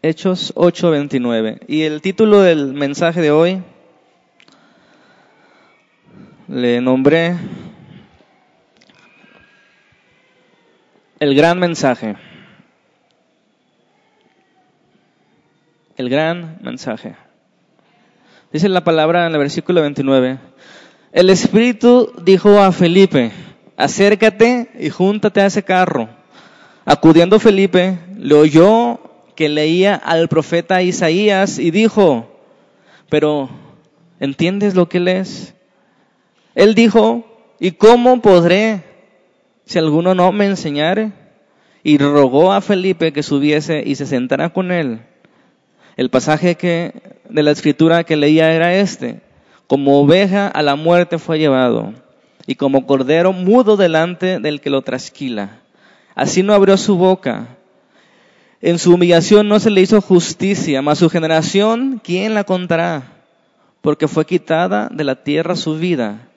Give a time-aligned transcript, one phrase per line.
[0.00, 1.60] Hechos 8:29.
[1.66, 3.62] Y el título del mensaje de hoy
[6.46, 7.36] le nombré
[11.18, 12.14] El gran mensaje.
[15.96, 17.16] El gran mensaje.
[18.52, 20.38] Dice la palabra en el versículo 29.
[21.10, 23.32] El Espíritu dijo a Felipe,
[23.76, 26.08] acércate y júntate a ese carro.
[26.84, 29.07] Acudiendo Felipe, le oyó
[29.38, 32.26] que leía al profeta Isaías y dijo,
[33.08, 33.48] pero
[34.18, 35.54] ¿entiendes lo que lees?
[36.56, 37.24] Él dijo,
[37.60, 38.82] ¿y cómo podré
[39.64, 41.12] si alguno no me enseñare?
[41.84, 45.02] Y rogó a Felipe que subiese y se sentara con él.
[45.96, 49.20] El pasaje que, de la escritura que leía era este.
[49.68, 51.94] Como oveja a la muerte fue llevado,
[52.44, 55.60] y como cordero mudo delante del que lo trasquila.
[56.16, 57.57] Así no abrió su boca.
[58.60, 63.22] En su humillación no se le hizo justicia, mas su generación, ¿quién la contará?
[63.80, 66.28] Porque fue quitada de la tierra su vida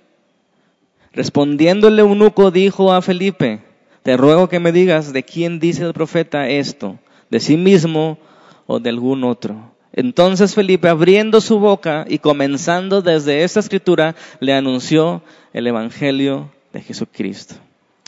[1.14, 3.60] Respondiéndole eunuco dijo a Felipe,
[4.04, 8.18] te ruego que me digas de quién dice el profeta esto, de sí mismo
[8.66, 9.73] o de algún otro.
[9.92, 16.82] Entonces Felipe, abriendo su boca y comenzando desde esta escritura, le anunció el Evangelio de
[16.82, 17.56] Jesucristo.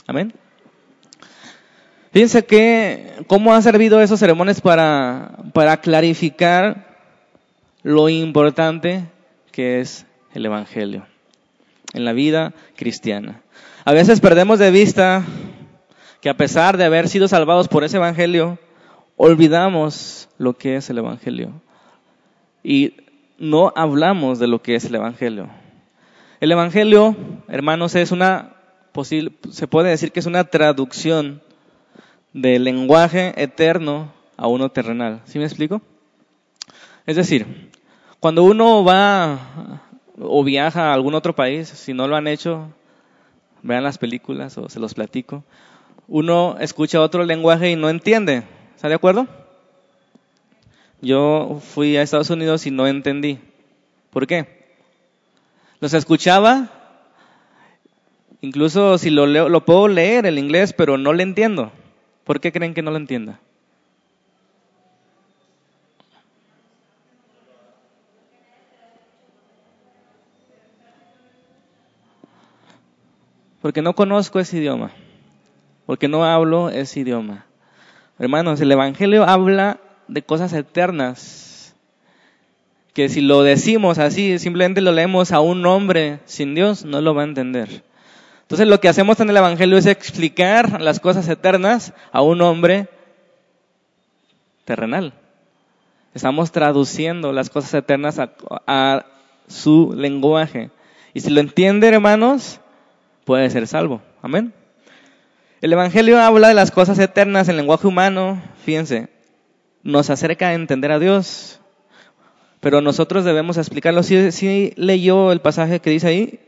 [0.06, 0.32] Amén.
[2.14, 6.96] Fíjense que, ¿cómo han servido esos sermones para, para clarificar
[7.82, 9.04] lo importante
[9.52, 11.04] que es el Evangelio?
[11.94, 13.40] en la vida cristiana.
[13.84, 15.24] A veces perdemos de vista
[16.20, 18.58] que a pesar de haber sido salvados por ese Evangelio,
[19.16, 21.52] olvidamos lo que es el Evangelio.
[22.62, 22.94] Y
[23.38, 25.48] no hablamos de lo que es el Evangelio.
[26.40, 27.16] El Evangelio,
[27.48, 28.50] hermanos, es una
[29.50, 31.42] se puede decir que es una traducción
[32.34, 35.22] del lenguaje eterno a uno terrenal.
[35.24, 35.80] ¿Sí me explico?
[37.06, 37.70] Es decir,
[38.20, 39.80] cuando uno va
[40.18, 42.68] o viaja a algún otro país, si no lo han hecho,
[43.62, 45.44] vean las películas o se los platico.
[46.08, 48.42] Uno escucha otro lenguaje y no entiende.
[48.74, 49.26] ¿Está de acuerdo?
[51.00, 53.38] Yo fui a Estados Unidos y no entendí.
[54.10, 54.64] ¿Por qué?
[55.80, 56.70] Los escuchaba,
[58.40, 61.70] incluso si lo, leo, lo puedo leer el inglés, pero no le entiendo.
[62.24, 63.38] ¿Por qué creen que no lo entienda?
[73.60, 74.90] Porque no conozco ese idioma.
[75.86, 77.46] Porque no hablo ese idioma.
[78.18, 81.74] Hermanos, el Evangelio habla de cosas eternas.
[82.92, 87.14] Que si lo decimos así, simplemente lo leemos a un hombre sin Dios, no lo
[87.14, 87.82] va a entender.
[88.44, 92.88] Entonces lo que hacemos en el Evangelio es explicar las cosas eternas a un hombre
[94.64, 95.14] terrenal.
[96.14, 99.06] Estamos traduciendo las cosas eternas a,
[99.48, 100.70] su lenguaje.
[101.12, 102.60] Y si lo entiende, hermanos,
[103.24, 104.00] puede ser salvo.
[104.22, 104.52] Amén.
[105.60, 108.42] El Evangelio habla de las cosas eternas en lenguaje humano.
[108.64, 109.08] Fíjense,
[109.82, 111.60] nos acerca a entender a Dios,
[112.60, 114.02] pero nosotros debemos explicarlo.
[114.02, 116.40] Si, leyó el pasaje que dice ahí,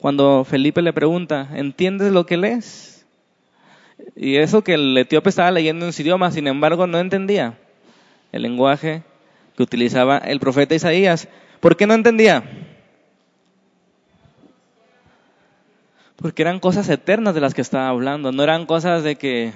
[0.00, 3.06] cuando Felipe le pregunta, ¿entiendes lo que lees?
[4.16, 7.58] Y eso que el etíope estaba leyendo en su idioma, sin embargo, no entendía
[8.32, 9.02] el lenguaje
[9.56, 11.28] que utilizaba el profeta Isaías.
[11.60, 12.44] ¿Por qué no entendía?
[16.16, 19.52] Porque eran cosas eternas de las que estaba hablando, no eran cosas de que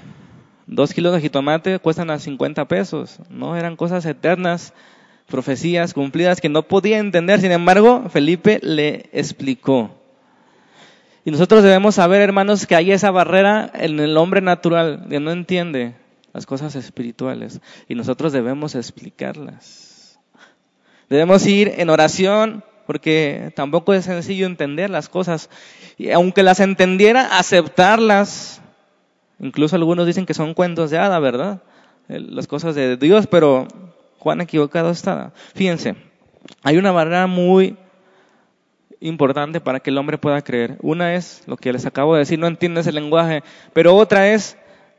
[0.67, 4.75] dos kilos de jitomate cuestan a 50 pesos, no, eran cosas eternas,
[5.27, 10.04] profecías cumplidas que no podía entender, sin embargo, Felipe le explicó.
[11.25, 15.31] Y nosotros debemos saber, hermanos, que hay esa barrera en el hombre natural, que no
[15.31, 15.95] entiende
[16.33, 20.19] las cosas espirituales, y nosotros debemos explicarlas.
[21.09, 25.49] Debemos ir en oración, porque tampoco es sencillo entender las cosas.
[25.97, 28.61] Y aunque las entendiera, aceptarlas.
[29.39, 31.63] Incluso algunos dicen que son cuentos de hada, ¿verdad?
[32.09, 33.67] Las cosas de Dios, pero
[34.19, 35.33] Juan equivocado está.
[35.55, 35.97] Fíjense,
[36.63, 37.77] hay una barrera muy
[39.07, 40.79] importante para que el hombre pueda creer.
[40.83, 43.43] Una es lo que les acabo de decir, no entiendes el lenguaje,
[43.73, 44.57] pero otra es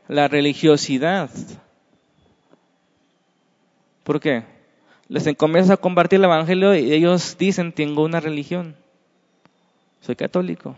[0.08, 1.30] la religiosidad.
[4.04, 4.44] ¿Por qué?
[5.08, 8.76] Les comienzas a compartir el Evangelio y ellos dicen, tengo una religión.
[10.00, 10.76] Soy católico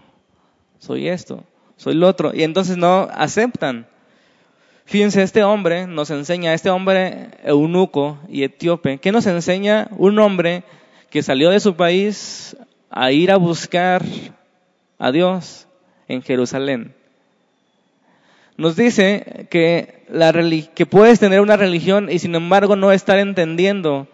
[0.78, 1.44] soy esto,
[1.76, 2.32] soy lo otro.
[2.34, 3.86] Y entonces no aceptan.
[4.84, 10.64] Fíjense, este hombre nos enseña, este hombre eunuco y etíope, ¿qué nos enseña un hombre
[11.10, 12.56] que salió de su país
[12.90, 14.02] a ir a buscar
[14.99, 15.67] a Dios
[16.08, 16.94] en Jerusalén?
[18.58, 20.32] nos dice que, la
[20.75, 24.08] que puedes tener una religión y sin embargo no estar entendiendo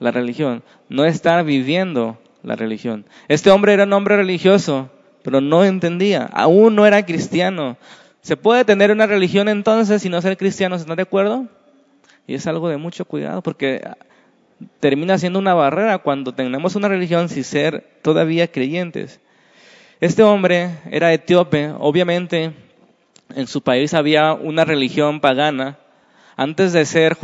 [0.00, 3.04] la religión, no estar viviendo la religión.
[3.28, 4.90] Este hombre era un hombre religioso,
[5.22, 7.76] pero no entendía, aún no era cristiano.
[8.22, 10.76] ¿Se puede tener una religión entonces y no ser cristiano?
[10.76, 11.46] ¿Están de acuerdo?
[12.26, 13.86] Y es algo de mucho cuidado porque
[14.80, 19.20] termina siendo una barrera cuando tenemos una religión sin ser todavía creyentes.
[20.00, 22.52] Este hombre era etíope, obviamente
[23.34, 25.78] en su país había una religión pagana.
[26.36, 27.16] Antes de ser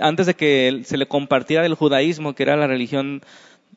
[0.00, 3.20] antes de que se le compartiera el judaísmo, que era la religión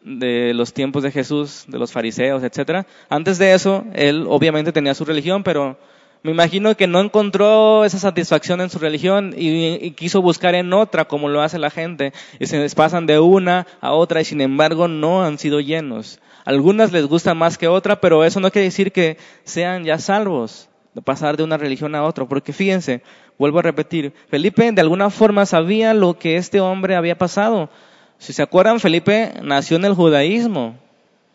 [0.03, 2.85] de los tiempos de Jesús, de los fariseos, etcétera.
[3.09, 5.79] Antes de eso, él obviamente tenía su religión, pero
[6.25, 11.05] me imagino que no encontró esa satisfacción en su religión y, quiso buscar en otra,
[11.05, 14.41] como lo hace la gente, y se les pasan de una a otra y sin
[14.41, 16.19] embargo no han sido llenos.
[16.43, 20.67] Algunas les gusta más que otra, pero eso no quiere decir que sean ya salvos
[20.95, 23.03] de pasar de una religión a otra, porque fíjense,
[23.37, 27.69] vuelvo a repetir, Felipe de alguna forma sabía lo que este hombre había pasado.
[28.17, 30.75] Si se acuerdan, Felipe nació en el judaísmo,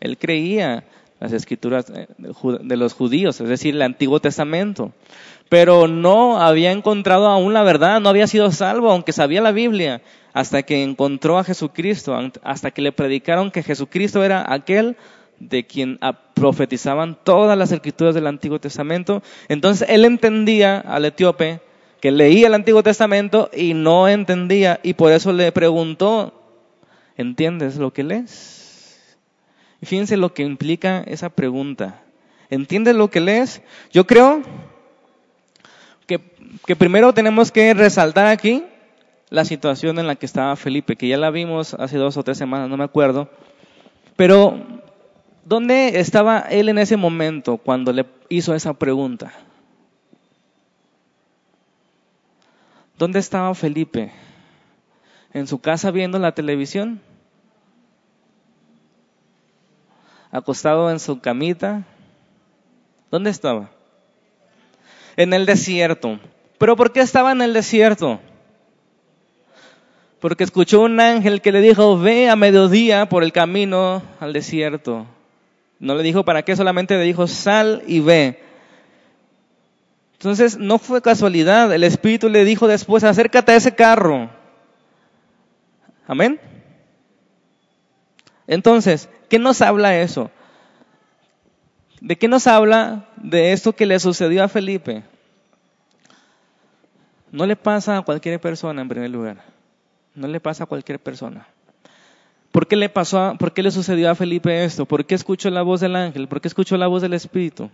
[0.01, 0.83] él creía
[1.21, 4.91] las escrituras eh, de los judíos, es decir, el Antiguo Testamento,
[5.49, 10.01] pero no había encontrado aún la verdad, no había sido salvo, aunque sabía la Biblia,
[10.33, 14.97] hasta que encontró a Jesucristo, hasta que le predicaron que Jesucristo era aquel
[15.39, 15.99] de quien
[16.33, 19.21] profetizaban todas las escrituras del Antiguo Testamento.
[19.47, 21.61] Entonces él entendía al etíope
[21.99, 26.33] que leía el Antiguo Testamento y no entendía y por eso le preguntó,
[27.15, 28.60] ¿entiendes lo que lees?
[29.83, 32.01] Fíjense lo que implica esa pregunta.
[32.49, 33.61] ¿Entiendes lo que lees?
[33.91, 34.41] Yo creo
[36.05, 36.19] que,
[36.65, 38.63] que primero tenemos que resaltar aquí
[39.29, 42.37] la situación en la que estaba Felipe, que ya la vimos hace dos o tres
[42.37, 43.29] semanas, no me acuerdo.
[44.15, 44.81] Pero
[45.43, 49.33] ¿Dónde estaba él en ese momento cuando le hizo esa pregunta?
[52.97, 54.11] ¿Dónde estaba Felipe?
[55.33, 57.01] ¿En su casa viendo la televisión?
[60.31, 61.83] ¿Acostado en su camita?
[63.11, 63.69] ¿Dónde estaba?
[65.17, 66.19] En el desierto.
[66.57, 68.21] ¿Pero por qué estaba en el desierto?
[70.21, 75.05] Porque escuchó un ángel que le dijo, ve a mediodía por el camino al desierto.
[75.79, 78.39] No le dijo para qué, solamente le dijo sal y ve.
[80.13, 84.29] Entonces no fue casualidad, el Espíritu le dijo después, acércate a ese carro.
[86.07, 86.39] Amén.
[88.47, 90.29] Entonces, ¿qué nos habla eso?
[91.99, 95.03] ¿De qué nos habla de esto que le sucedió a Felipe?
[97.31, 99.37] No le pasa a cualquier persona en primer lugar.
[100.15, 101.47] No le pasa a cualquier persona.
[102.51, 104.85] ¿Por qué le pasó, por qué le sucedió a Felipe esto?
[104.85, 106.27] ¿Por qué escuchó la voz del ángel?
[106.27, 107.69] ¿Por qué escuchó la voz del Espíritu?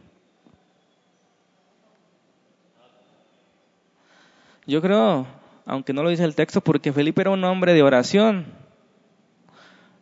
[4.68, 5.25] Yo creo,
[5.66, 8.46] aunque no lo dice el texto, porque Felipe era un hombre de oración.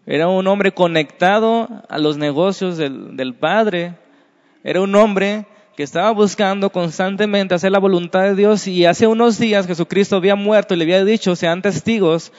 [0.05, 3.95] Era un hombre conectado a los negocios del, del Padre.
[4.63, 9.37] Era un hombre que estaba buscando constantemente hacer la voluntad de Dios y hace unos
[9.37, 12.31] días Jesucristo había muerto y le había dicho, sean testigos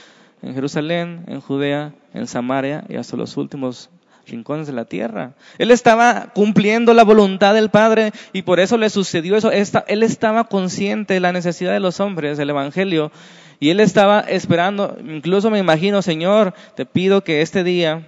[0.42, 3.90] en Jerusalén, en Judea, en Samaria y hasta los últimos
[4.26, 5.34] rincones de la tierra.
[5.58, 9.50] Él estaba cumpliendo la voluntad del Padre y por eso le sucedió eso.
[9.52, 13.12] Él estaba consciente de la necesidad de los hombres, del Evangelio,
[13.58, 18.06] y él estaba esperando, incluso me imagino, Señor, te pido que este día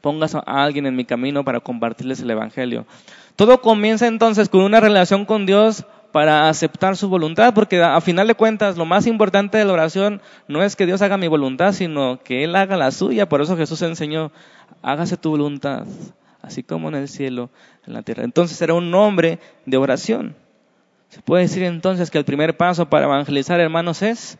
[0.00, 2.86] pongas a alguien en mi camino para compartirles el Evangelio.
[3.36, 8.28] Todo comienza entonces con una relación con Dios para aceptar su voluntad, porque a, final
[8.28, 11.72] de cuentas lo más importante de la oración no es que Dios haga mi voluntad,
[11.72, 13.28] sino que Él haga la suya.
[13.28, 14.30] Por eso Jesús enseñó,
[14.82, 15.84] hágase tu voluntad,
[16.40, 17.50] así como en el cielo,
[17.84, 18.22] en la tierra.
[18.22, 20.36] Entonces era un hombre de oración.
[21.08, 24.38] Se puede decir entonces que el primer paso para evangelizar, hermanos, es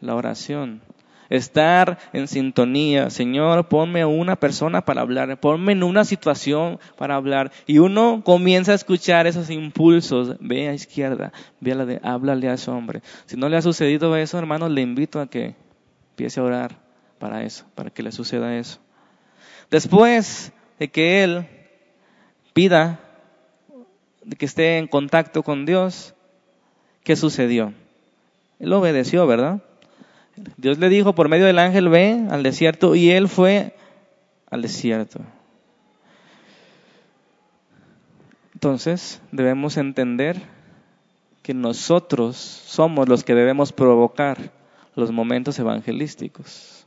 [0.00, 0.82] la oración
[1.28, 3.10] estar en sintonía.
[3.10, 7.52] Señor, ponme una persona para hablar, ponme en una situación para hablar.
[7.66, 10.36] Y uno comienza a escuchar esos impulsos.
[10.40, 13.02] Ve a izquierda, ve a la de, háblale a ese hombre.
[13.26, 15.54] Si no le ha sucedido eso, hermano, le invito a que
[16.10, 16.78] empiece a orar
[17.18, 18.78] para eso, para que le suceda eso.
[19.70, 21.46] Después de que él
[22.52, 23.00] pida
[24.22, 26.14] de que esté en contacto con Dios,
[27.04, 27.72] ¿qué sucedió?
[28.58, 29.62] Él obedeció, ¿verdad?
[30.56, 33.74] Dios le dijo por medio del ángel, ve al desierto, y él fue
[34.50, 35.20] al desierto.
[38.54, 40.40] Entonces, debemos entender
[41.42, 44.50] que nosotros somos los que debemos provocar
[44.94, 46.86] los momentos evangelísticos.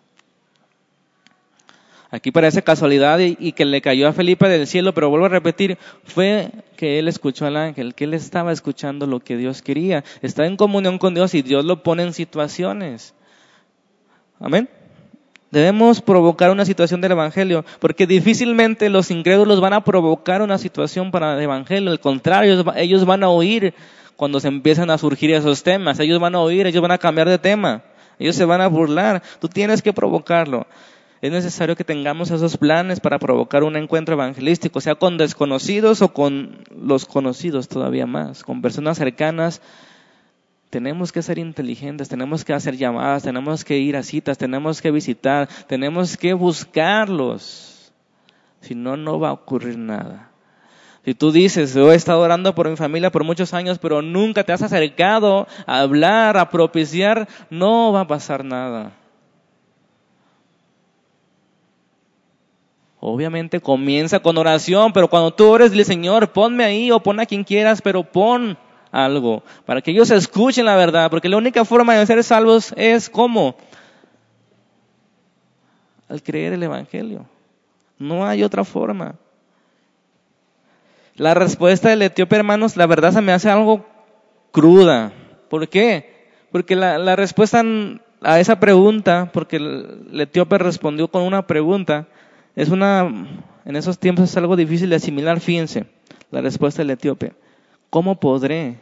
[2.12, 5.78] Aquí parece casualidad y, que le cayó a Felipe del cielo, pero vuelvo a repetir,
[6.04, 10.48] fue que él escuchó al ángel, que él estaba escuchando lo que Dios quería, está
[10.48, 13.14] en comunión con Dios y Dios lo pone en situaciones.
[14.40, 14.70] Amén.
[15.52, 21.10] Debemos provocar una situación del Evangelio, porque difícilmente los incrédulos van a provocar una situación
[21.10, 21.92] para el Evangelio.
[21.92, 23.74] Al contrario, ellos van a oír
[24.16, 26.00] cuando se empiezan a surgir esos temas.
[26.00, 27.82] Ellos van a oír, ellos van a cambiar de tema.
[28.20, 29.24] Ellos se van a burlar.
[29.40, 30.68] Tú tienes que provocarlo.
[31.22, 36.14] Es necesario que tengamos esos planes para provocar un encuentro evangelístico, sea con desconocidos o
[36.14, 39.62] con los conocidos todavía más, con personas cercanas
[40.70, 44.92] tenemos que ser inteligentes, tenemos que hacer llamadas, tenemos que ir a citas, tenemos que
[44.92, 47.92] visitar, tenemos que buscarlos.
[48.62, 50.30] Si no, no va a ocurrir nada.
[51.06, 54.54] Si tú dices, he estado orando por mi familia por muchos años, pero nunca te
[54.54, 58.92] has acercado a hablar, a propiciar, no va a pasar nada.
[63.00, 67.26] Obviamente comienza con oración, pero cuando tú ores, dile, Señor, ponme ahí o pon a
[67.26, 68.58] quien quieras, pero pon
[68.92, 73.10] algo, para que ellos escuchen la verdad, porque la única forma de ser salvos es
[73.10, 73.56] cómo?
[76.08, 77.26] Al creer el Evangelio.
[77.98, 79.16] No hay otra forma.
[81.16, 83.86] La respuesta del etíope, hermanos, la verdad se me hace algo
[84.52, 85.12] cruda.
[85.50, 86.30] ¿Por qué?
[86.52, 87.64] Porque la, la respuesta
[88.22, 92.08] a esa pregunta, porque el etíope respondió con una pregunta,
[92.56, 93.08] es una,
[93.66, 95.86] en esos tiempos es algo difícil de asimilar, fíjense,
[96.32, 97.34] la respuesta del etíope.
[97.90, 98.78] ¿Cómo podré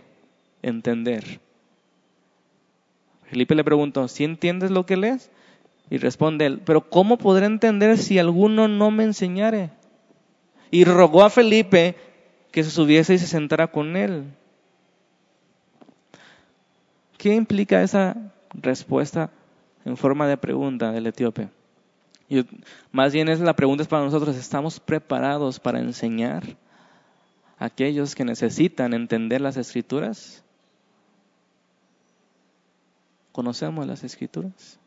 [0.62, 1.40] entender?
[3.24, 5.30] Felipe le preguntó, ¿si entiendes lo que lees?
[5.90, 9.72] Y responde él, pero ¿cómo podré entender si alguno no me enseñare?
[10.72, 11.96] Y rogó a Felipe
[12.52, 14.26] que se subiese y se sentara con él.
[17.18, 18.16] ¿Qué implica esa
[18.54, 19.30] respuesta
[19.86, 21.50] en forma de pregunta del etíope?
[22.92, 26.58] más bien es la pregunta es para nosotros, ¿estamos preparados para enseñar?
[27.58, 30.44] Aquellos que necesitan entender las escrituras?
[33.32, 34.80] ¿Conocemos las escrituras?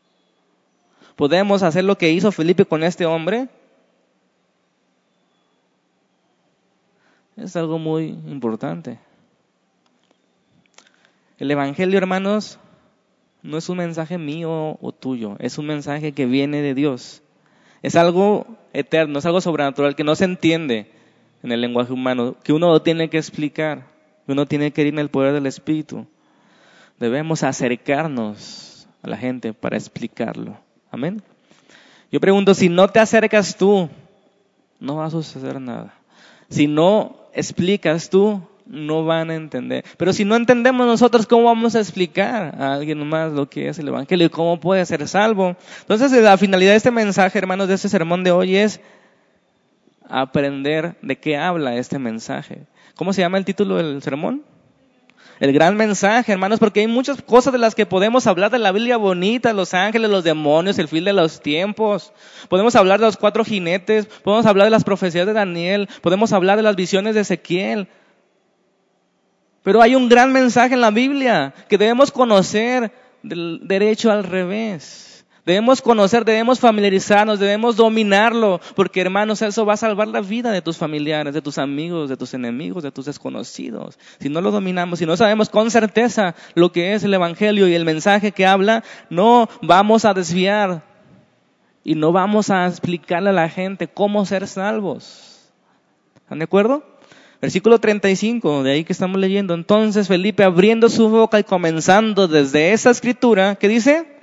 [1.15, 3.49] ¿Podemos hacer lo que hizo Felipe con este hombre?
[7.37, 8.99] Es algo muy importante.
[11.39, 12.59] El Evangelio, hermanos,
[13.41, 17.23] no es un mensaje mío o tuyo, es un mensaje que viene de Dios.
[17.81, 20.91] Es algo eterno, es algo sobrenatural que no se entiende
[21.43, 23.87] en el lenguaje humano, que uno tiene que explicar,
[24.25, 26.05] que uno tiene que ir en el poder del Espíritu.
[26.99, 30.57] Debemos acercarnos a la gente para explicarlo.
[30.91, 31.21] Amén.
[32.11, 33.89] Yo pregunto, si no te acercas tú,
[34.79, 35.93] no va a suceder nada.
[36.49, 39.85] Si no explicas tú, no van a entender.
[39.97, 43.79] Pero si no entendemos nosotros, ¿cómo vamos a explicar a alguien más lo que es
[43.79, 45.55] el Evangelio y cómo puede ser salvo?
[45.81, 48.81] Entonces, la finalidad de este mensaje, hermanos, de este sermón de hoy es
[50.11, 52.67] aprender de qué habla este mensaje.
[52.95, 54.43] ¿Cómo se llama el título del sermón?
[55.39, 58.71] El gran mensaje, hermanos, porque hay muchas cosas de las que podemos hablar de la
[58.71, 62.13] Biblia bonita, los ángeles, los demonios, el fin de los tiempos.
[62.47, 66.57] Podemos hablar de los cuatro jinetes, podemos hablar de las profecías de Daniel, podemos hablar
[66.57, 67.87] de las visiones de Ezequiel.
[69.63, 72.91] Pero hay un gran mensaje en la Biblia que debemos conocer
[73.23, 75.10] del derecho al revés.
[75.45, 80.61] Debemos conocer, debemos familiarizarnos, debemos dominarlo, porque hermanos, eso va a salvar la vida de
[80.61, 83.97] tus familiares, de tus amigos, de tus enemigos, de tus desconocidos.
[84.19, 87.73] Si no lo dominamos, si no sabemos con certeza lo que es el Evangelio y
[87.73, 90.83] el mensaje que habla, no vamos a desviar
[91.83, 95.49] y no vamos a explicarle a la gente cómo ser salvos.
[96.17, 96.83] ¿Están de acuerdo?
[97.41, 99.55] Versículo 35, de ahí que estamos leyendo.
[99.55, 104.20] Entonces Felipe abriendo su boca y comenzando desde esa escritura, ¿qué dice?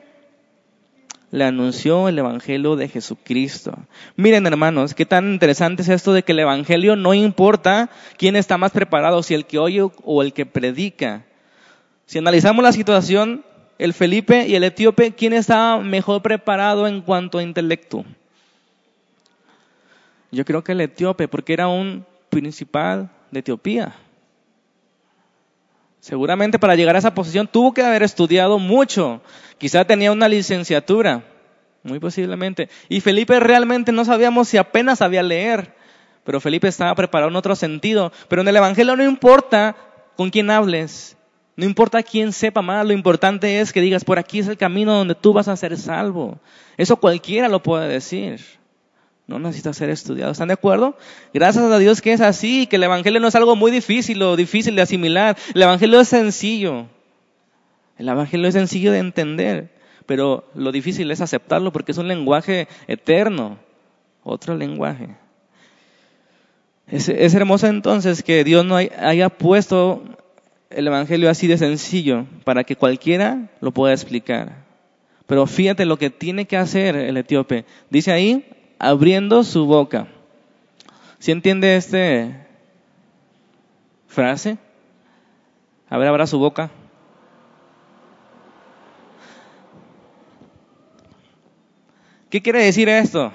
[1.31, 3.77] Le anunció el Evangelio de Jesucristo.
[4.17, 8.57] Miren hermanos, qué tan interesante es esto de que el Evangelio no importa quién está
[8.57, 11.25] más preparado, si el que oye o el que predica.
[12.07, 13.45] Si analizamos la situación,
[13.79, 18.05] el Felipe y el etíope, ¿quién estaba mejor preparado en cuanto a intelecto?
[20.31, 23.95] Yo creo que el etíope, porque era un principal de Etiopía.
[26.01, 29.21] Seguramente para llegar a esa posición tuvo que haber estudiado mucho.
[29.59, 31.25] Quizá tenía una licenciatura,
[31.83, 32.69] muy posiblemente.
[32.89, 35.75] Y Felipe realmente no sabíamos si apenas sabía leer,
[36.25, 38.13] pero Felipe estaba preparado en otro sentido.
[38.29, 39.77] Pero en el Evangelio no importa
[40.17, 41.17] con quién hables,
[41.57, 44.95] no importa quién sepa más, lo importante es que digas, por aquí es el camino
[44.95, 46.39] donde tú vas a ser salvo.
[46.77, 48.58] Eso cualquiera lo puede decir.
[49.29, 50.33] No necesita ser estudiado.
[50.33, 50.97] ¿Están de acuerdo?
[51.35, 54.37] Gracias a Dios que es así, que el Evangelio no es algo muy difícil o
[54.37, 55.37] difícil de asimilar.
[55.55, 56.87] El Evangelio es sencillo.
[57.99, 59.71] El Evangelio es sencillo de entender,
[60.07, 63.59] pero lo difícil es aceptarlo porque es un lenguaje eterno.
[64.25, 65.09] otro lenguaje.
[66.87, 70.05] Es, hermoso entonces que Dios no haya puesto
[70.71, 74.65] el Evangelio así de sencillo para que cualquiera lo pueda explicar.
[75.27, 77.67] Pero fíjate lo que tiene que hacer el etíope.
[77.91, 78.47] Dice ahí,
[78.79, 80.07] abriendo su boca.
[81.19, 82.47] ¿Sí entiende este
[84.07, 84.59] frase?
[85.91, 86.71] A ver, abra su boca.
[92.31, 93.33] ¿Qué quiere decir esto?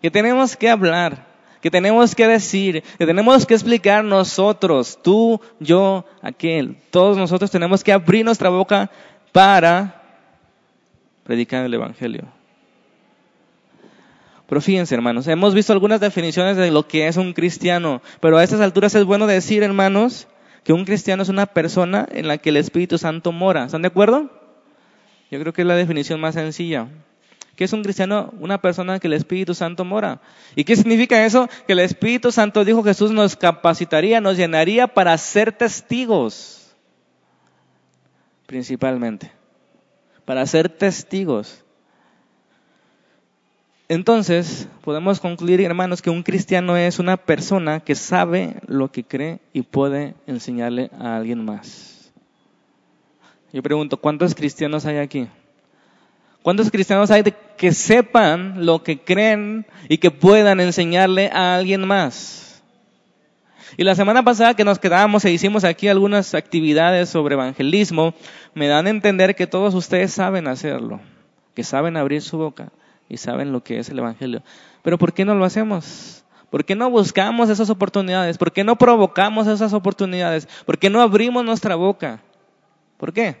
[0.00, 1.26] Que tenemos que hablar,
[1.60, 6.78] que tenemos que decir, que tenemos que explicar nosotros, tú, yo, aquel.
[6.90, 8.90] Todos nosotros tenemos que abrir nuestra boca
[9.32, 10.02] para
[11.24, 12.41] predicar el Evangelio.
[14.52, 18.44] Pero fíjense, hermanos, hemos visto algunas definiciones de lo que es un cristiano, pero a
[18.44, 20.28] estas alturas es bueno decir, hermanos,
[20.62, 23.64] que un cristiano es una persona en la que el Espíritu Santo mora.
[23.64, 24.30] ¿Están de acuerdo?
[25.30, 26.88] Yo creo que es la definición más sencilla.
[27.56, 28.34] ¿Qué es un cristiano?
[28.40, 30.20] Una persona en que el Espíritu Santo mora.
[30.54, 31.48] ¿Y qué significa eso?
[31.66, 36.76] Que el Espíritu Santo, dijo Jesús, nos capacitaría, nos llenaría para ser testigos.
[38.44, 39.32] Principalmente
[40.24, 41.61] para ser testigos.
[43.88, 49.40] Entonces, podemos concluir, hermanos, que un cristiano es una persona que sabe lo que cree
[49.52, 52.12] y puede enseñarle a alguien más.
[53.52, 55.28] Yo pregunto, ¿cuántos cristianos hay aquí?
[56.42, 57.22] ¿Cuántos cristianos hay
[57.56, 62.62] que sepan lo que creen y que puedan enseñarle a alguien más?
[63.76, 68.14] Y la semana pasada que nos quedábamos e hicimos aquí algunas actividades sobre evangelismo,
[68.54, 71.00] me dan a entender que todos ustedes saben hacerlo,
[71.54, 72.72] que saben abrir su boca
[73.12, 74.42] y saben lo que es el evangelio.
[74.82, 76.24] Pero ¿por qué no lo hacemos?
[76.48, 78.38] ¿Por qué no buscamos esas oportunidades?
[78.38, 80.48] ¿Por qué no provocamos esas oportunidades?
[80.64, 82.22] ¿Por qué no abrimos nuestra boca?
[82.96, 83.36] ¿Por qué?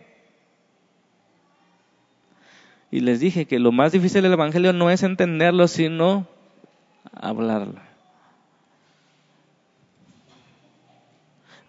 [2.90, 6.26] Y les dije que lo más difícil del Evangelio no es entenderlo, sino
[7.10, 7.80] hablarlo.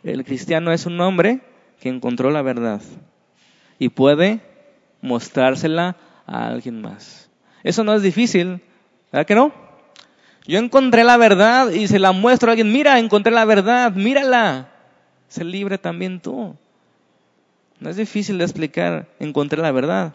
[0.03, 1.39] El cristiano es un hombre
[1.79, 2.81] que encontró la verdad
[3.79, 4.41] y puede
[5.01, 5.95] mostrársela
[6.27, 7.22] a alguien más.
[7.63, 8.61] Eso no es difícil,
[9.11, 9.53] ¿verdad que no?
[10.45, 12.71] Yo encontré la verdad y se la muestro a alguien.
[12.71, 14.69] Mira, encontré la verdad, mírala.
[15.29, 16.55] Sé libre también tú.
[17.79, 20.13] No es difícil de explicar, encontré la verdad.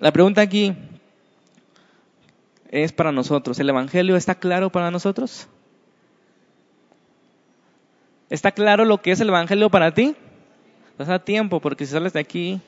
[0.00, 0.74] La pregunta aquí
[2.70, 3.58] es para nosotros.
[3.60, 5.48] ¿El Evangelio está claro para nosotros?
[8.28, 10.14] ¿Está claro lo que es el Evangelio para ti?
[10.92, 12.60] Estás a tiempo, porque si sales de aquí,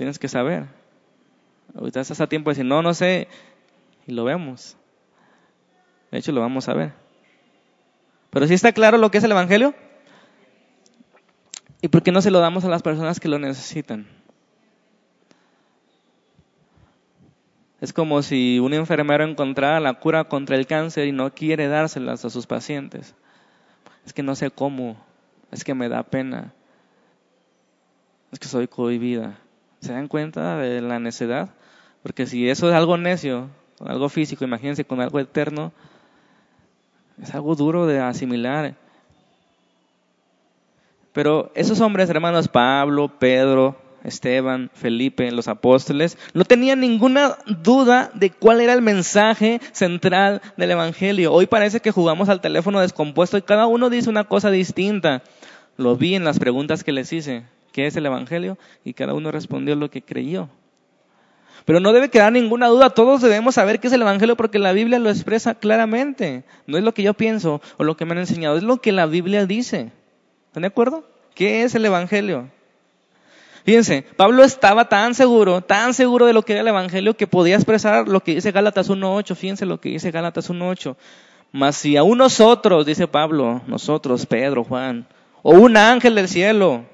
[0.00, 0.64] tienes que saber.
[1.74, 3.28] Ahorita estás a tiempo de decir, no, no sé,
[4.06, 4.76] y lo vemos.
[6.10, 6.92] De hecho, lo vamos a ver.
[8.30, 9.74] Pero si está claro lo que es el Evangelio,
[11.82, 14.06] ¿y por qué no se lo damos a las personas que lo necesitan?
[17.80, 22.24] Es como si un enfermero encontrara la cura contra el cáncer y no quiere dárselas
[22.24, 23.14] a sus pacientes
[24.04, 24.96] es que no sé cómo,
[25.50, 26.52] es que me da pena,
[28.32, 29.38] es que soy cohibida.
[29.80, 31.50] ¿Se dan cuenta de la necedad?
[32.02, 33.48] Porque si eso es algo necio,
[33.80, 35.72] algo físico, imagínense con algo eterno,
[37.20, 38.74] es algo duro de asimilar.
[41.12, 48.30] Pero esos hombres, hermanos, Pablo, Pedro, Esteban, Felipe, los apóstoles, no tenían ninguna duda de
[48.30, 51.32] cuál era el mensaje central del Evangelio.
[51.32, 55.22] Hoy parece que jugamos al teléfono descompuesto y cada uno dice una cosa distinta.
[55.76, 57.44] Lo vi en las preguntas que les hice.
[57.72, 58.58] ¿Qué es el Evangelio?
[58.84, 60.48] Y cada uno respondió lo que creyó.
[61.64, 64.72] Pero no debe quedar ninguna duda, todos debemos saber qué es el Evangelio porque la
[64.72, 66.44] Biblia lo expresa claramente.
[66.66, 68.92] No es lo que yo pienso o lo que me han enseñado, es lo que
[68.92, 69.92] la Biblia dice.
[70.46, 71.04] ¿Están de acuerdo?
[71.34, 72.48] ¿Qué es el Evangelio?
[73.64, 77.56] Fíjense, Pablo estaba tan seguro, tan seguro de lo que era el Evangelio que podía
[77.56, 79.34] expresar lo que dice Gálatas 1.8.
[79.36, 80.96] Fíjense lo que dice Gálatas 1.8.
[81.52, 85.06] Mas si a nosotros, dice Pablo, nosotros, Pedro, Juan,
[85.42, 86.84] o un ángel del cielo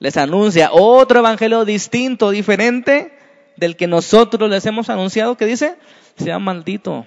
[0.00, 3.12] les anuncia otro evangelio distinto, diferente
[3.56, 5.76] del que nosotros les hemos anunciado, que dice,
[6.16, 7.04] sea maldito.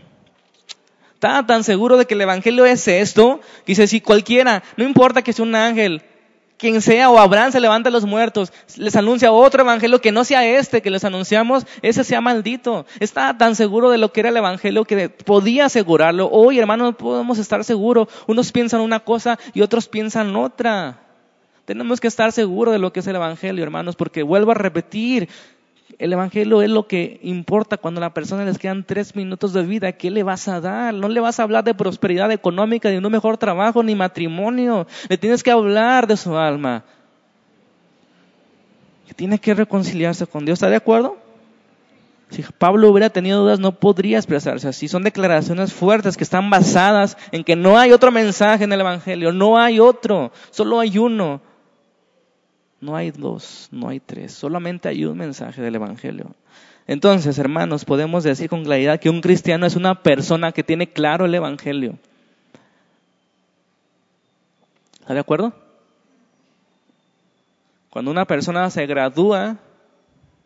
[1.16, 5.24] Estaba tan seguro de que el evangelio es esto, que dice, si cualquiera, no importa
[5.24, 6.04] que sea un ángel,
[6.58, 10.24] quien sea, o Abraham se levanta a los muertos, les anuncia otro evangelio que no
[10.24, 12.86] sea este que les anunciamos, ese sea maldito.
[13.00, 16.30] Estaba tan seguro de lo que era el evangelio que podía asegurarlo.
[16.32, 18.08] Hoy, hermanos, no podemos estar seguros.
[18.28, 21.03] Unos piensan una cosa y otros piensan otra.
[21.66, 25.30] Tenemos que estar seguros de lo que es el evangelio, hermanos, porque vuelvo a repetir,
[26.00, 29.64] el Evangelio es lo que importa cuando a la persona les quedan tres minutos de
[29.64, 29.92] vida.
[29.92, 30.94] ¿Qué le vas a dar?
[30.94, 34.88] No le vas a hablar de prosperidad económica, de un mejor trabajo, ni matrimonio.
[35.08, 36.84] Le tienes que hablar de su alma.
[39.16, 40.58] Tiene que reconciliarse con Dios.
[40.58, 41.18] ¿Está de acuerdo?
[42.30, 44.88] Si Pablo hubiera tenido dudas, no podría expresarse así.
[44.88, 49.32] Son declaraciones fuertes que están basadas en que no hay otro mensaje en el Evangelio,
[49.32, 51.42] no hay otro, solo hay uno.
[52.84, 56.36] No hay dos, no hay tres, solamente hay un mensaje del Evangelio.
[56.86, 61.24] Entonces, hermanos, podemos decir con claridad que un cristiano es una persona que tiene claro
[61.24, 61.98] el Evangelio.
[65.00, 65.54] ¿Está de acuerdo?
[67.90, 69.56] Cuando una persona se gradúa,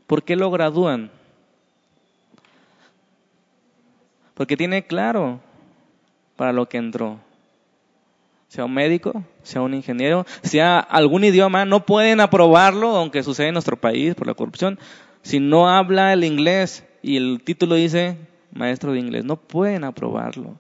[0.06, 1.10] ¿por qué lo gradúan?
[4.36, 5.40] Porque tiene claro
[6.36, 7.18] para lo que entró.
[8.48, 13.54] Sea un médico, sea un ingeniero, sea algún idioma, no pueden aprobarlo, aunque sucede en
[13.54, 14.80] nuestro país por la corrupción,
[15.22, 18.18] si no habla el inglés y el título dice
[18.54, 19.26] maestro de inglés.
[19.26, 20.60] No pueden aprobarlo.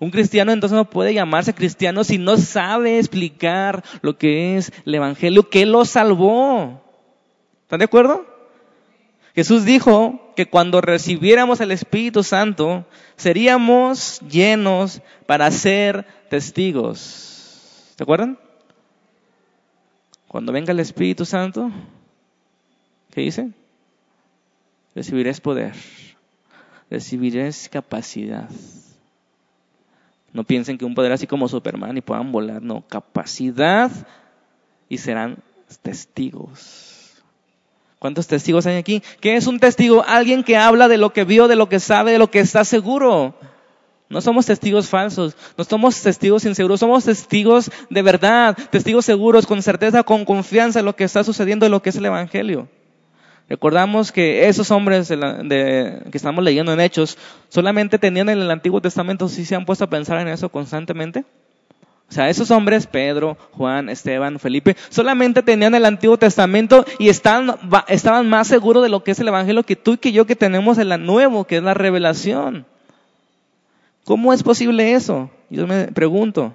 [0.00, 4.94] Un cristiano entonces no puede llamarse cristiano si no sabe explicar lo que es el
[4.94, 6.82] Evangelio que lo salvó.
[7.62, 8.33] ¿Están de acuerdo?
[9.34, 17.92] Jesús dijo que cuando recibiéramos el Espíritu Santo, seríamos llenos para ser testigos.
[17.96, 18.38] ¿Se acuerdan?
[20.28, 21.70] Cuando venga el Espíritu Santo,
[23.12, 23.50] ¿qué dice?
[24.94, 25.74] Recibiréis poder,
[26.88, 28.48] recibiréis capacidad.
[30.32, 33.90] No piensen que un poder así como Superman y puedan volar, no, capacidad
[34.88, 35.38] y serán
[35.82, 36.93] testigos.
[38.04, 39.02] ¿Cuántos testigos hay aquí?
[39.22, 40.04] ¿Qué es un testigo?
[40.06, 42.62] Alguien que habla de lo que vio, de lo que sabe, de lo que está
[42.62, 43.34] seguro.
[44.10, 49.62] No somos testigos falsos, no somos testigos inseguros, somos testigos de verdad, testigos seguros, con
[49.62, 52.68] certeza, con confianza en lo que está sucediendo, en lo que es el Evangelio.
[53.48, 57.16] Recordamos que esos hombres que estamos leyendo en Hechos
[57.48, 61.24] solamente tenían en el Antiguo Testamento, si se han puesto a pensar en eso constantemente.
[62.08, 67.58] O sea, esos hombres, Pedro, Juan, Esteban, Felipe, solamente tenían el Antiguo Testamento y estaban,
[68.28, 70.78] más seguros de lo que es el Evangelio que tú y que yo que tenemos
[70.78, 72.66] el Nuevo, que es la revelación.
[74.04, 75.30] ¿Cómo es posible eso?
[75.50, 76.54] Yo me pregunto.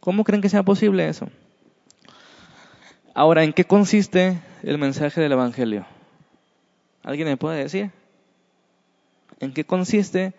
[0.00, 1.28] ¿Cómo creen que sea posible eso?
[3.14, 5.86] Ahora, ¿en qué consiste el mensaje del Evangelio?
[7.02, 7.90] ¿Alguien me puede decir?
[9.40, 10.32] ¿En qué consiste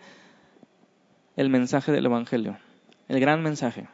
[1.38, 2.58] el mensaje del Evangelio,
[3.06, 3.86] el gran mensaje.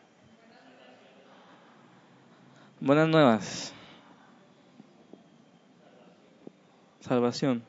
[2.81, 3.75] Buenas nuevas.
[7.01, 7.63] Salvación.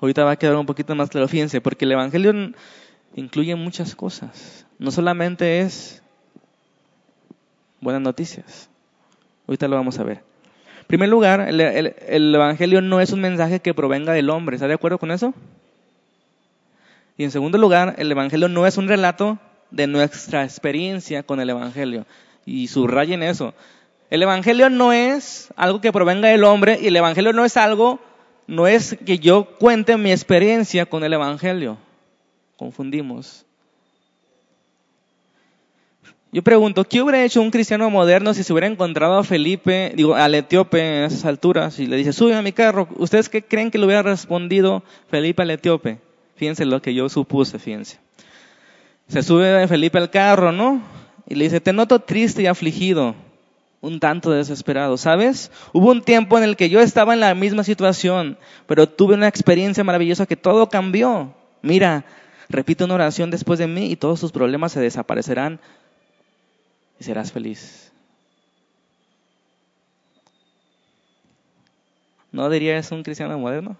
[0.00, 2.52] Ahorita va a quedar un poquito más claro, fíjense, porque el Evangelio
[3.14, 4.66] incluye muchas cosas.
[4.80, 6.02] No solamente es
[7.80, 8.68] buenas noticias.
[9.46, 10.24] Ahorita lo vamos a ver.
[10.80, 14.56] En primer lugar, el, el Evangelio no es un mensaje que provenga del hombre.
[14.56, 15.34] ¿Está de acuerdo con eso?
[17.20, 19.38] Y en segundo lugar, el Evangelio no es un relato
[19.70, 22.06] de nuestra experiencia con el Evangelio.
[22.46, 23.52] Y subrayen eso.
[24.08, 28.00] El Evangelio no es algo que provenga del hombre y el Evangelio no es algo,
[28.46, 31.76] no es que yo cuente mi experiencia con el Evangelio.
[32.56, 33.44] Confundimos.
[36.32, 40.14] Yo pregunto, ¿qué hubiera hecho un cristiano moderno si se hubiera encontrado a Felipe, digo,
[40.14, 42.88] al etíope en esas alturas y le dice, sube a mi carro?
[42.96, 45.98] ¿Ustedes qué creen que le hubiera respondido Felipe al etíope?
[46.40, 47.98] Fíjense lo que yo supuse, fíjense.
[49.08, 50.80] Se sube Felipe al carro, ¿no?
[51.28, 53.14] Y le dice, te noto triste y afligido,
[53.82, 55.52] un tanto desesperado, ¿sabes?
[55.74, 59.28] Hubo un tiempo en el que yo estaba en la misma situación, pero tuve una
[59.28, 61.34] experiencia maravillosa que todo cambió.
[61.60, 62.06] Mira,
[62.48, 65.60] repite una oración después de mí y todos tus problemas se desaparecerán
[66.98, 67.92] y serás feliz.
[72.32, 73.76] ¿No diría eso un cristiano moderno?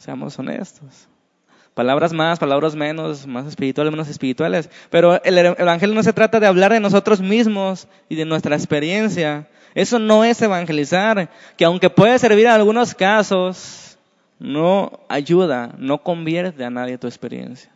[0.00, 1.06] Seamos honestos.
[1.74, 4.70] Palabras más, palabras menos, más espirituales, menos espirituales.
[4.88, 9.46] Pero el Evangelio no se trata de hablar de nosotros mismos y de nuestra experiencia.
[9.74, 13.98] Eso no es evangelizar, que aunque puede servir en algunos casos,
[14.38, 17.70] no ayuda, no convierte a nadie tu experiencia.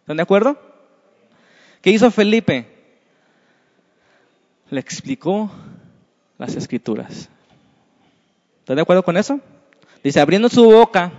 [0.00, 0.58] ¿Están de acuerdo?
[1.82, 2.66] ¿Qué hizo Felipe?
[4.70, 5.50] Le explicó
[6.38, 7.28] las escrituras.
[8.60, 9.38] ¿Están de acuerdo con eso?
[10.02, 11.12] Dice, abriendo su boca,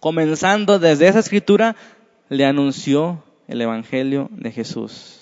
[0.00, 1.76] comenzando desde esa escritura,
[2.28, 5.18] le anunció el Evangelio de Jesús.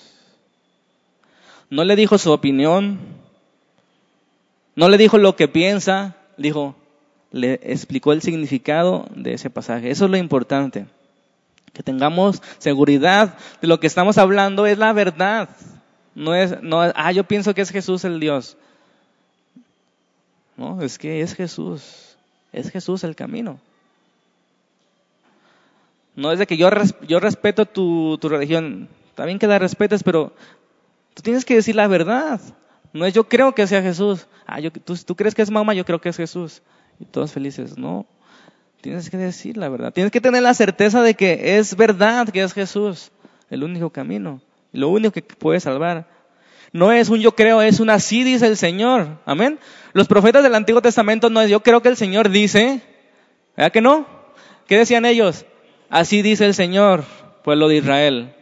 [1.69, 2.99] No le dijo su opinión,
[4.75, 6.75] no le dijo lo que piensa, dijo,
[7.31, 9.91] le explicó el significado de ese pasaje.
[9.91, 10.85] Eso es lo importante,
[11.73, 15.49] que tengamos seguridad de lo que estamos hablando es la verdad.
[16.15, 18.57] No es, no, ah, yo pienso que es Jesús el Dios.
[20.57, 22.17] No, es que es Jesús,
[22.51, 23.59] es Jesús el camino.
[26.19, 28.89] No es de que yo, respeto tu, tu religión.
[29.15, 30.33] Bien que la respetes, pero
[31.13, 32.41] tú tienes que decir la verdad.
[32.91, 34.27] No es yo creo que sea Jesús.
[34.45, 36.61] Ah, yo, tú, tú crees que es mamá, yo creo que es Jesús.
[36.99, 37.77] Y todos felices.
[37.77, 38.05] No,
[38.81, 39.93] tienes que decir la verdad.
[39.93, 43.13] Tienes que tener la certeza de que es verdad que es Jesús
[43.49, 44.41] el único camino.
[44.73, 46.05] Lo único que puede salvar.
[46.73, 49.19] No es un yo creo, es un así dice el Señor.
[49.25, 49.57] Amén.
[49.93, 52.81] Los profetas del Antiguo Testamento no es yo creo que el Señor dice.
[53.55, 54.05] ¿Verdad que no?
[54.67, 55.45] ¿Qué decían ellos?
[55.89, 57.03] Así dice el Señor,
[57.43, 58.33] pueblo de Israel.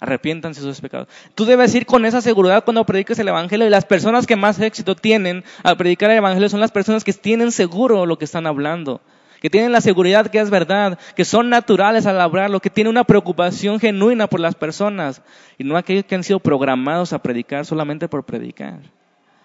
[0.00, 1.06] Arrepiéntanse sus pecados.
[1.34, 4.58] Tú debes ir con esa seguridad cuando prediques el Evangelio y las personas que más
[4.58, 8.48] éxito tienen al predicar el Evangelio son las personas que tienen seguro lo que están
[8.48, 9.00] hablando,
[9.40, 13.04] que tienen la seguridad que es verdad, que son naturales al hablarlo, que tienen una
[13.04, 15.22] preocupación genuina por las personas
[15.56, 18.80] y no aquellos que han sido programados a predicar solamente por predicar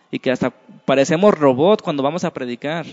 [0.10, 0.52] y que hasta
[0.86, 2.86] parecemos robot cuando vamos a predicar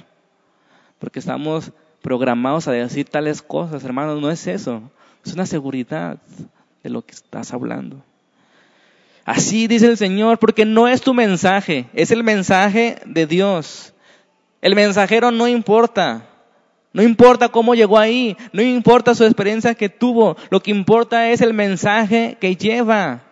[0.99, 1.73] porque estamos
[2.05, 4.83] programados a decir tales cosas, hermanos, no es eso,
[5.25, 6.19] es una seguridad
[6.83, 7.97] de lo que estás hablando.
[9.25, 13.95] Así dice el Señor, porque no es tu mensaje, es el mensaje de Dios.
[14.61, 16.29] El mensajero no importa,
[16.93, 21.41] no importa cómo llegó ahí, no importa su experiencia que tuvo, lo que importa es
[21.41, 23.23] el mensaje que lleva.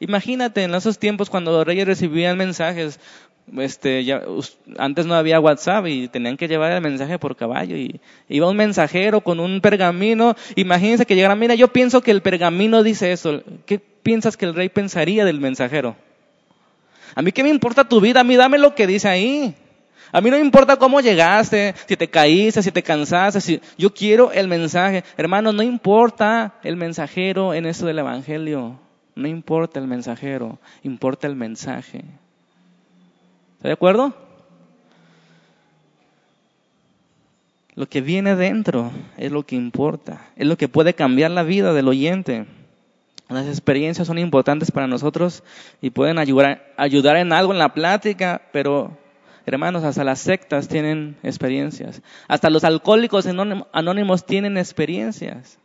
[0.00, 2.98] Imagínate en esos tiempos cuando los reyes recibían mensajes,
[3.56, 4.22] este, ya,
[4.78, 8.56] antes no había WhatsApp y tenían que llevar el mensaje por caballo y iba un
[8.56, 10.36] mensajero con un pergamino.
[10.56, 13.42] Imagínense que llegara, mira, yo pienso que el pergamino dice eso.
[13.66, 15.96] ¿Qué piensas que el rey pensaría del mensajero?
[17.14, 19.54] A mí qué me importa tu vida, a mí dame lo que dice ahí.
[20.12, 24.46] A mí no importa cómo llegaste, si te caíste, si te cansaste, yo quiero el
[24.46, 25.04] mensaje.
[25.16, 28.78] Hermano, no importa el mensajero en esto del evangelio.
[29.14, 32.04] No importa el mensajero, importa el mensaje.
[33.62, 34.12] ¿Está de acuerdo?
[37.76, 41.72] Lo que viene dentro es lo que importa, es lo que puede cambiar la vida
[41.72, 42.46] del oyente.
[43.28, 45.44] Las experiencias son importantes para nosotros
[45.80, 48.98] y pueden ayudar, ayudar en algo en la plática, pero
[49.46, 52.02] hermanos, hasta las sectas tienen experiencias.
[52.26, 53.28] Hasta los alcohólicos
[53.72, 55.60] anónimos tienen experiencias.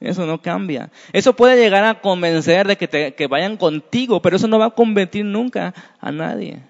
[0.00, 0.88] Eso no cambia.
[1.12, 4.70] Eso puede llegar a convencer de que, que vayan contigo, pero eso no va a
[4.70, 6.62] convertir nunca a nadie.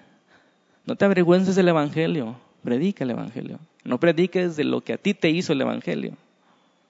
[0.87, 3.59] No te avergüences del Evangelio, predica el Evangelio.
[3.83, 6.13] No prediques de lo que a ti te hizo el Evangelio.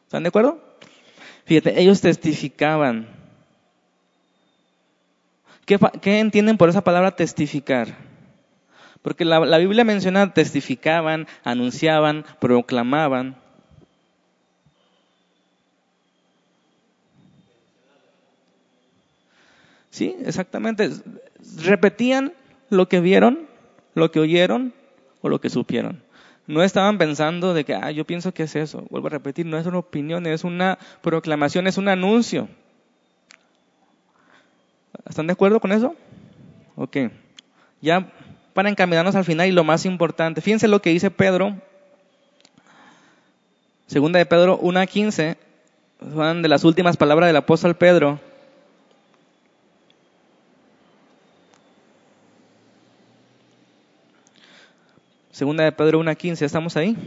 [0.04, 0.64] ¿Están de acuerdo?
[1.46, 3.08] Fíjate, ellos testificaban.
[5.66, 7.98] ¿Qué, entienden por esa palabra testificar?
[9.02, 13.36] Porque la, la Biblia menciona testificaban, anunciaban, proclamaban.
[19.90, 20.92] Sí, exactamente.
[21.64, 22.34] Repetían
[22.70, 23.47] lo que vieron
[23.98, 24.74] lo que oyeron
[25.22, 26.02] o lo que supieron.
[26.48, 28.86] No estaban pensando de que, ah, yo pienso que es eso.
[28.90, 32.48] Vuelvo a repetir, no es una opinión, es una proclamación, es un anuncio.
[35.08, 35.96] ¿Están de acuerdo con eso?
[36.76, 36.98] Ok.
[37.82, 38.12] Ya
[38.54, 41.56] para encaminarnos al final y lo más importante, fíjense lo que dice Pedro.
[43.88, 45.38] Segunda de Pedro 1.15,
[46.14, 48.20] son de las últimas palabras del apóstol Pedro.
[55.38, 56.97] Segunda de Pedro 1.15, ¿estamos ahí?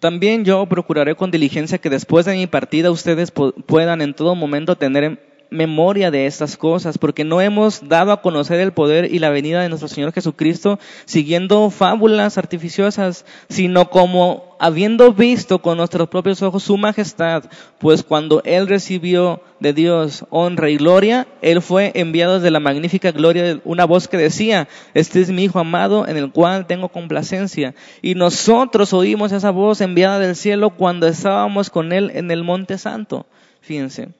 [0.00, 4.76] También yo procuraré con diligencia que después de mi partida ustedes puedan en todo momento
[4.76, 9.30] tener memoria de estas cosas, porque no hemos dado a conocer el poder y la
[9.30, 16.42] venida de nuestro Señor Jesucristo siguiendo fábulas artificiosas, sino como habiendo visto con nuestros propios
[16.42, 17.44] ojos su majestad,
[17.78, 23.10] pues cuando Él recibió de Dios honra y gloria, Él fue enviado de la magnífica
[23.10, 26.90] gloria de una voz que decía, este es mi Hijo amado en el cual tengo
[26.90, 27.74] complacencia.
[28.02, 32.78] Y nosotros oímos esa voz enviada del cielo cuando estábamos con Él en el Monte
[32.78, 33.26] Santo.
[33.62, 34.10] Fíjense.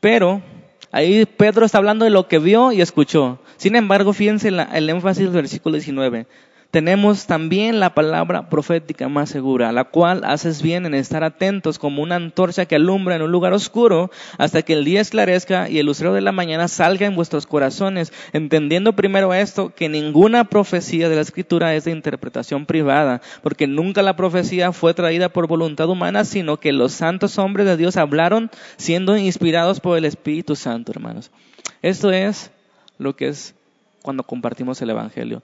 [0.00, 0.42] Pero
[0.94, 3.40] Ahí Pedro está hablando de lo que vio y escuchó.
[3.56, 6.28] Sin embargo, fíjense el énfasis del versículo 19
[6.74, 12.02] tenemos también la palabra profética más segura, la cual haces bien en estar atentos como
[12.02, 15.86] una antorcha que alumbra en un lugar oscuro hasta que el día esclarezca y el
[15.86, 21.14] lucero de la mañana salga en vuestros corazones, entendiendo primero esto, que ninguna profecía de
[21.14, 26.24] la escritura es de interpretación privada, porque nunca la profecía fue traída por voluntad humana,
[26.24, 31.30] sino que los santos hombres de Dios hablaron siendo inspirados por el Espíritu Santo, hermanos.
[31.82, 32.50] Esto es
[32.98, 33.54] lo que es
[34.02, 35.40] cuando compartimos el Evangelio.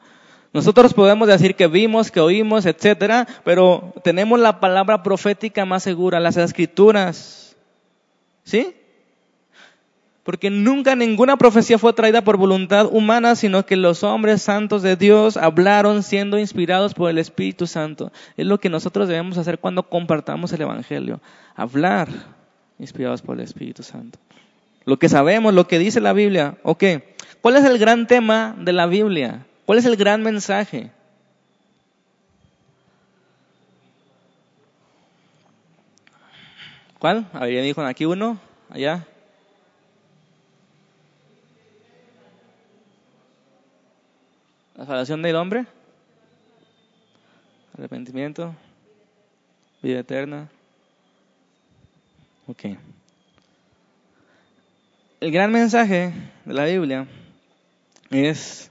[0.53, 6.19] Nosotros podemos decir que vimos, que oímos, etcétera, pero tenemos la palabra profética más segura,
[6.19, 7.57] las escrituras.
[8.43, 8.75] ¿Sí?
[10.25, 14.97] Porque nunca ninguna profecía fue traída por voluntad humana, sino que los hombres santos de
[14.97, 18.13] Dios hablaron siendo inspirados por el Espíritu Santo.
[18.37, 21.21] Es lo que nosotros debemos hacer cuando compartamos el Evangelio.
[21.55, 22.09] Hablar
[22.79, 24.19] inspirados por el Espíritu Santo.
[24.85, 26.59] Lo que sabemos, lo que dice la Biblia.
[26.65, 26.85] Ok,
[27.41, 29.47] ¿cuál es el gran tema de la Biblia?
[29.67, 30.91] ¿Cuál es el gran mensaje?
[37.01, 37.27] ¿Cuál?
[37.33, 39.07] Había dijo aquí uno, allá.
[44.77, 45.67] La salvación del hombre,
[47.75, 48.55] arrepentimiento,
[49.83, 50.51] vida eterna.
[52.47, 52.65] Ok.
[55.21, 56.13] El gran mensaje
[56.45, 57.07] de la Biblia
[58.11, 58.70] es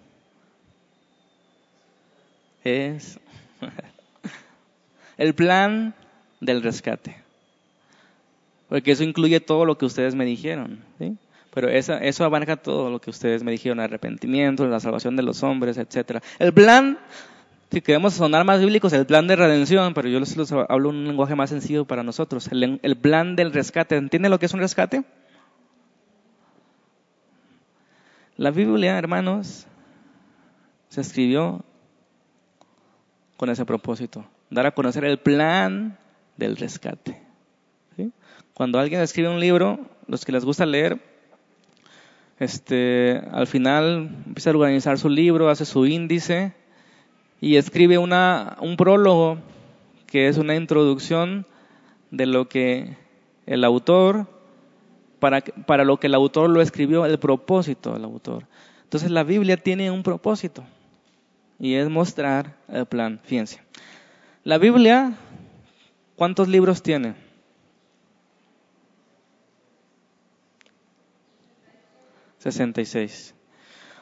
[2.70, 3.20] es
[5.18, 5.94] el plan
[6.40, 7.16] del rescate.
[8.70, 10.80] Porque eso incluye todo lo que ustedes me dijeron.
[11.54, 15.78] Pero eso, abarca todo lo que ustedes me dijeron, arrepentimiento, la salvación de los hombres,
[15.78, 16.24] etc.
[16.38, 17.00] El plan,
[17.72, 21.36] si queremos sonar más bíblicos, el plan de redención, pero yo les, hablo un lenguaje
[21.36, 22.48] más sencillo para nosotros.
[22.52, 23.96] El, el plan del rescate.
[23.98, 25.04] ¿Entienden lo que es un rescate?
[28.38, 29.66] La Biblia, hermanos,
[30.90, 31.66] se escribió
[33.40, 35.98] con ese propósito, dar a conocer el plan
[36.36, 37.22] del rescate.
[38.54, 41.00] Cuando alguien escribe un libro, los que les gusta leer,
[42.38, 46.52] este, al final empieza a organizar su libro, hace su índice
[47.40, 49.38] y escribe una, un prólogo
[50.06, 51.46] que es una introducción
[52.12, 52.98] de lo que
[53.46, 54.28] el autor,
[55.22, 58.48] para, para lo que el autor lo escribió, el propósito del autor.
[58.84, 60.66] Entonces la Biblia tiene un propósito
[61.60, 63.20] y es mostrar el plan.
[63.24, 63.62] Fíjense.
[64.44, 65.14] La Biblia,
[66.16, 67.16] ¿cuántos libros tiene?
[72.40, 73.36] 66.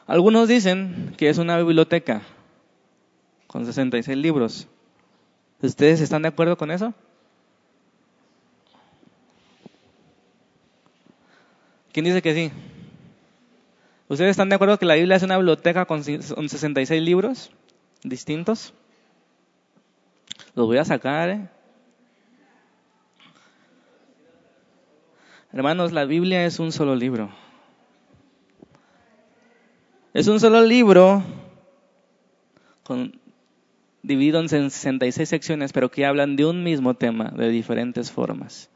[0.06, 2.22] Algunos dicen que es una biblioteca
[3.48, 4.68] con 66 libros.
[5.60, 6.94] ¿Ustedes están de acuerdo con eso?
[11.92, 12.52] ¿Quién dice que sí?
[14.08, 17.50] ¿Ustedes están de acuerdo que la Biblia es una biblioteca con 66 libros
[18.02, 18.72] distintos?
[20.54, 21.28] Los voy a sacar.
[21.28, 21.48] ¿eh?
[25.52, 27.30] Hermanos, la Biblia es un solo libro.
[30.14, 31.22] Es un solo libro
[34.02, 38.70] dividido en 66 secciones, pero que hablan de un mismo tema de diferentes formas.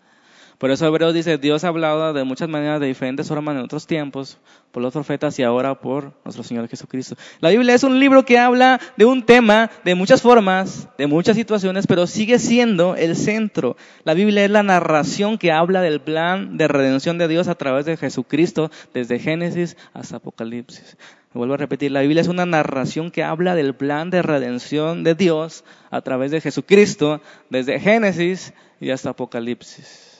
[0.58, 3.86] Por eso Hebreos dice, Dios ha hablado de muchas maneras, de diferentes formas en otros
[3.86, 4.38] tiempos,
[4.70, 7.14] por los profetas y ahora por nuestro Señor Jesucristo.
[7.40, 11.36] La Biblia es un libro que habla de un tema de muchas formas, de muchas
[11.36, 13.76] situaciones, pero sigue siendo el centro.
[14.04, 17.84] La Biblia es la narración que habla del plan de redención de Dios a través
[17.84, 20.96] de Jesucristo, desde Génesis hasta Apocalipsis.
[21.34, 25.14] vuelvo a repetir, la Biblia es una narración que habla del plan de redención de
[25.14, 30.11] Dios a través de Jesucristo, desde Génesis y hasta Apocalipsis.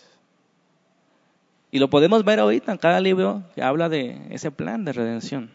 [1.75, 5.51] Y lo podemos ver ahorita en cada libro que habla de ese plan de redención.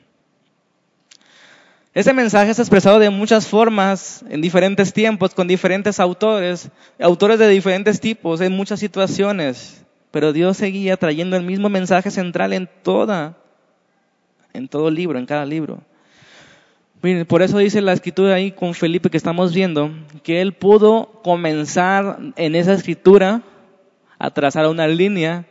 [1.93, 7.47] Ese mensaje es expresado de muchas formas, en diferentes tiempos, con diferentes autores, autores de
[7.47, 9.86] diferentes tipos, en muchas situaciones.
[10.10, 13.38] Pero Dios seguía trayendo el mismo mensaje central en toda,
[14.53, 15.84] en todo libro, en cada libro.
[17.27, 19.91] Por eso dice la escritura ahí con Felipe que estamos viendo,
[20.23, 23.43] que él pudo comenzar en esa escritura
[24.17, 25.45] a trazar una línea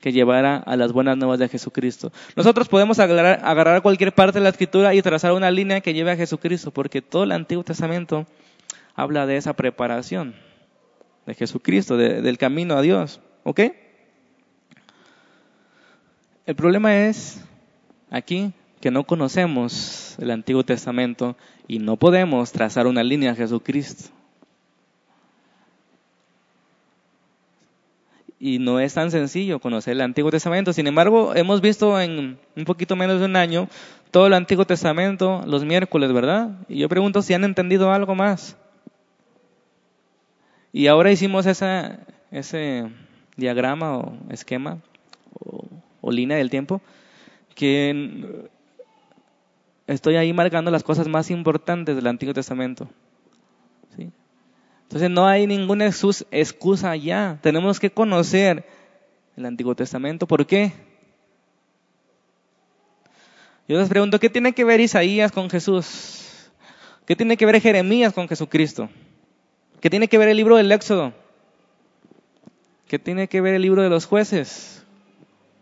[0.00, 2.12] que llevara a las buenas nuevas de Jesucristo.
[2.36, 6.12] Nosotros podemos agarrar, agarrar, cualquier parte de la escritura y trazar una línea que lleve
[6.12, 8.26] a Jesucristo, porque todo el Antiguo Testamento
[8.94, 10.34] habla de esa preparación
[11.26, 13.20] de Jesucristo, del camino a Dios.
[13.44, 13.60] ¿Ok?
[16.46, 17.44] El problema es
[18.10, 24.10] aquí que no conocemos el Antiguo Testamento y no podemos trazar una línea a Jesucristo.
[28.40, 30.72] Y no es tan sencillo conocer el Antiguo Testamento.
[30.72, 33.68] Sin embargo, hemos visto en un poquito menos de un año
[34.10, 36.50] todo el Antiguo Testamento los miércoles, ¿verdad?
[36.68, 38.56] Y yo pregunto si han entendido algo más.
[40.72, 42.88] Y ahora hicimos ese
[43.36, 44.78] diagrama o esquema
[46.00, 46.80] o línea del tiempo
[47.54, 48.48] que
[49.86, 52.88] estoy ahí marcando las cosas más importantes del Antiguo Testamento.
[54.88, 57.38] Entonces no hay ninguna excusa ya.
[57.42, 58.64] Tenemos que conocer
[59.36, 60.26] el Antiguo Testamento.
[60.26, 60.72] ¿Por qué?
[63.68, 66.48] Yo les pregunto, ¿qué tiene que ver Isaías con Jesús?
[67.04, 68.88] ¿Qué tiene que ver Jeremías con Jesucristo?
[69.82, 71.12] ¿Qué tiene que ver el libro del Éxodo?
[72.86, 74.86] ¿Qué tiene que ver el libro de los jueces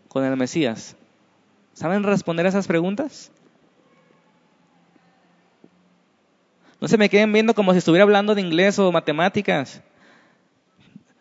[0.07, 0.95] con el Mesías?
[1.73, 3.29] ¿Saben responder a esas preguntas?
[6.79, 9.81] No se me queden viendo como si estuviera hablando de inglés o matemáticas.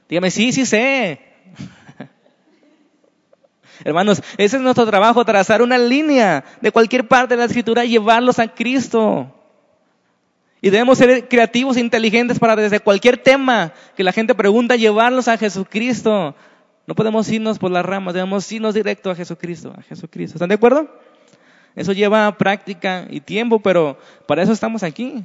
[0.08, 1.20] Dígame, sí, sí sé.
[3.84, 7.90] Hermanos, ese es nuestro trabajo, trazar una línea de cualquier parte de la escritura y
[7.90, 9.32] llevarlos a Cristo.
[10.60, 15.28] Y debemos ser creativos e inteligentes para desde cualquier tema que la gente pregunta, llevarlos
[15.28, 16.34] a Jesucristo.
[16.86, 20.36] No podemos irnos por las ramas, debemos irnos directo a Jesucristo, a Jesucristo.
[20.36, 20.88] ¿Están de acuerdo?
[21.74, 25.24] Eso lleva práctica y tiempo, pero para eso estamos aquí.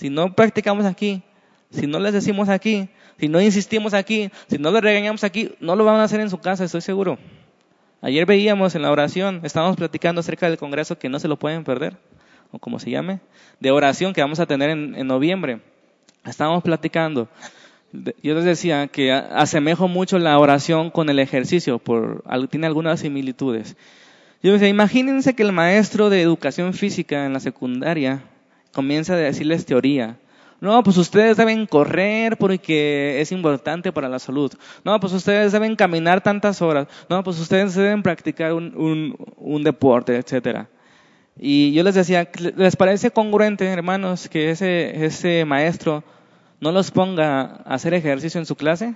[0.00, 1.22] Si no practicamos aquí,
[1.68, 2.88] si no les decimos aquí,
[3.18, 6.30] si no insistimos aquí, si no les regañamos aquí, no lo van a hacer en
[6.30, 7.18] su casa, estoy seguro.
[8.00, 11.64] Ayer veíamos en la oración, estábamos platicando acerca del congreso que no se lo pueden
[11.64, 11.98] perder,
[12.50, 13.20] o como se llame,
[13.60, 15.60] de oración que vamos a tener en, noviembre.
[16.24, 17.28] Estábamos platicando.
[17.92, 23.76] Yo les decía que asemejo mucho la oración con el ejercicio, por, tiene algunas similitudes.
[24.42, 28.22] Yo decía, imagínense que el maestro de educación física en la secundaria
[28.72, 30.18] comienza a decirles teoría.
[30.60, 34.52] No, pues ustedes deben correr porque es importante para la salud.
[34.84, 36.86] No, pues ustedes deben caminar tantas horas.
[37.08, 40.68] No, pues ustedes deben practicar un, un, deporte, etcétera.
[41.38, 46.04] Y yo les decía, ¿les parece congruente, hermanos, que ese, ese maestro
[46.60, 48.94] no los ponga a hacer ejercicio en su clase?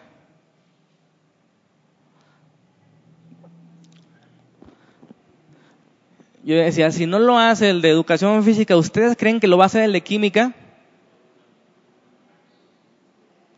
[6.45, 9.65] Yo decía, si no lo hace el de educación física, ¿ustedes creen que lo va
[9.65, 10.53] a hacer el de química?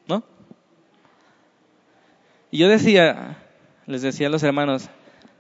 [0.07, 0.23] ¿No?
[2.53, 3.39] Y yo decía,
[3.87, 4.89] les decía a los hermanos,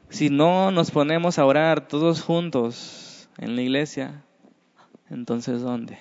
[0.08, 4.24] si no nos ponemos a orar todos juntos en la iglesia,
[5.08, 5.98] entonces ¿dónde?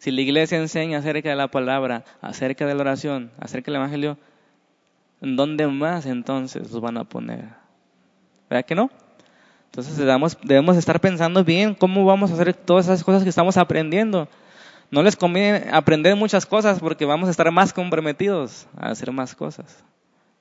[0.00, 4.18] Si la iglesia enseña acerca de la palabra, acerca de la oración, acerca del evangelio,
[5.22, 7.46] ¿en dónde más entonces los van a poner?
[8.50, 8.90] ¿Verdad que no?
[9.70, 14.28] Entonces debemos, estar pensando bien cómo vamos a hacer todas esas cosas que estamos aprendiendo.
[14.90, 19.34] No les conviene aprender muchas cosas porque vamos a estar más comprometidos a hacer más
[19.34, 19.84] cosas.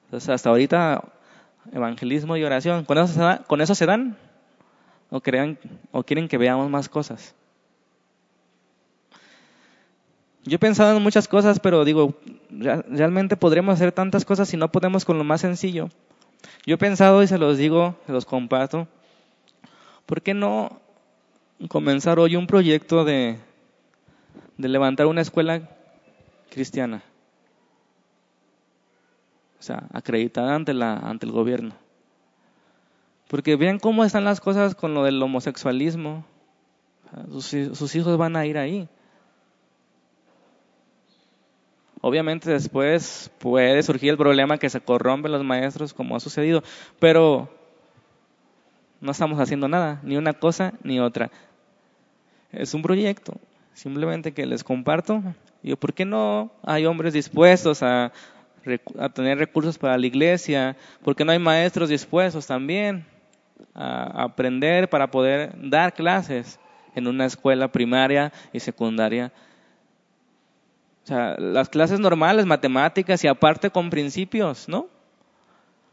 [0.06, 1.04] Entonces hasta ahorita
[1.74, 4.18] evangelismo y oración, ¿con eso se, ¿con eso se dan?
[5.10, 5.60] ¿O, crean,
[5.92, 7.36] ¿O quieren que veamos más cosas?
[10.44, 12.16] Yo he pensado en muchas cosas, pero digo,
[12.50, 15.90] realmente podremos hacer tantas cosas si no podemos con lo más sencillo.
[16.66, 18.88] Yo he pensado y se los digo, se los comparto,
[20.08, 20.80] ¿por qué no
[21.70, 23.38] comenzar hoy un proyecto de,
[24.58, 25.70] levantar una escuela
[26.49, 27.03] cristiana?
[29.60, 31.76] O sea, acreditada ante, la, ante el gobierno.
[33.28, 36.26] Porque vean cómo están las cosas con lo del homosexualismo.
[37.30, 38.88] sus hijos van a ir ahí.
[41.99, 46.64] Obviamente después puede surgir el problema que se corrompen los maestros como ha sucedido,
[46.99, 47.49] pero
[49.02, 51.30] no estamos haciendo nada, ni una cosa ni otra.
[52.52, 53.34] Es un proyecto,
[53.74, 55.22] simplemente que les comparto.
[55.64, 58.12] Y ¿por qué no hay hombres dispuestos a,
[59.00, 60.76] a tener recursos para la iglesia?
[61.04, 63.06] ¿Por qué no hay maestros dispuestos también
[63.74, 66.60] a aprender para poder dar clases
[66.95, 69.32] en una escuela primaria y secundaria?
[71.04, 74.88] O sea, las clases normales, matemáticas y aparte con principios, ¿no?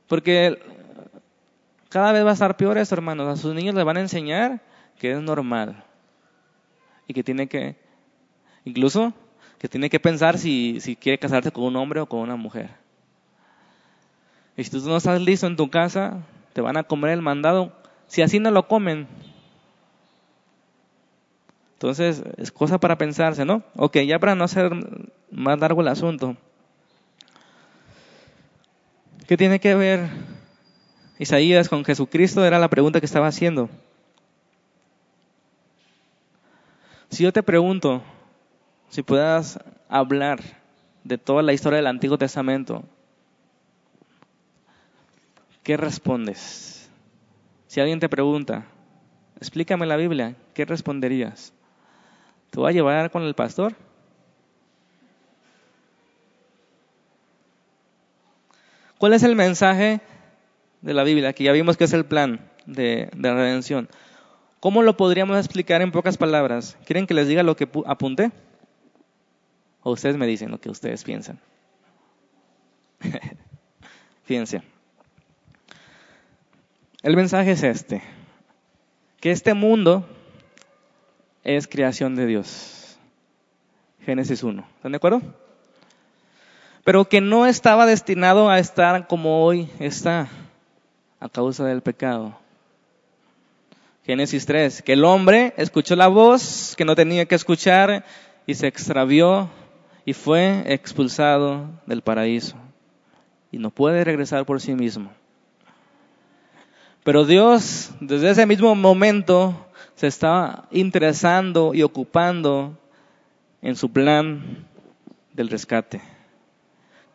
[0.08, 0.58] Porque
[1.94, 3.28] cada vez va a estar peor esto, hermanos.
[3.28, 4.60] A sus niños les van a enseñar
[4.98, 5.84] que es normal
[7.06, 7.76] y que tiene que,
[8.64, 9.12] incluso,
[9.60, 12.70] que tiene que pensar si, si quiere casarse con un hombre o con una mujer.
[14.56, 16.18] Y si tú no estás listo en tu casa,
[16.52, 17.72] te van a comer el mandado.
[18.08, 19.06] Si así no lo comen,
[21.74, 23.62] entonces, es cosa para pensarse, ¿no?
[23.76, 24.72] Ok, ya para no hacer
[25.30, 26.36] más largo el asunto.
[29.28, 30.33] ¿Qué tiene que ver
[31.24, 33.70] Isaías con Jesucristo era la pregunta que estaba haciendo.
[37.08, 38.02] Si yo te pregunto
[38.90, 39.58] si puedas
[39.88, 40.40] hablar
[41.02, 42.84] de toda la historia del Antiguo Testamento,
[45.62, 46.90] ¿qué respondes?
[47.68, 48.66] Si alguien te pregunta,
[49.38, 51.54] explícame la Biblia, ¿qué responderías?
[52.50, 53.74] ¿Te voy a llevar con el pastor?
[58.98, 60.02] ¿Cuál es el mensaje
[60.84, 63.88] de la Biblia, que ya vimos que es el plan de, de redención.
[64.60, 66.76] ¿Cómo lo podríamos explicar en pocas palabras?
[66.84, 68.32] ¿Quieren que les diga lo que apunté?
[69.82, 71.40] ¿O ustedes me dicen lo que ustedes piensan?
[74.24, 74.62] Fíjense.
[77.02, 78.02] El mensaje es este,
[79.20, 80.06] que este mundo
[81.44, 82.98] es creación de Dios.
[84.04, 84.66] Génesis 1.
[84.76, 85.22] ¿Están de acuerdo?
[86.84, 90.28] Pero que no estaba destinado a estar como hoy está
[91.24, 92.36] a causa del pecado.
[94.04, 98.04] Génesis 3, que el hombre escuchó la voz que no tenía que escuchar
[98.46, 99.48] y se extravió
[100.04, 102.56] y fue expulsado del paraíso
[103.50, 105.12] y no puede regresar por sí mismo.
[107.04, 112.76] Pero Dios, desde ese mismo momento, se está interesando y ocupando
[113.62, 114.66] en su plan
[115.32, 116.02] del rescate,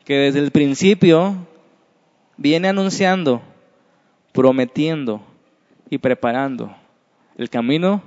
[0.03, 1.35] que desde el principio
[2.37, 3.43] viene anunciando,
[4.31, 5.21] prometiendo
[5.89, 6.75] y preparando
[7.37, 8.03] el camino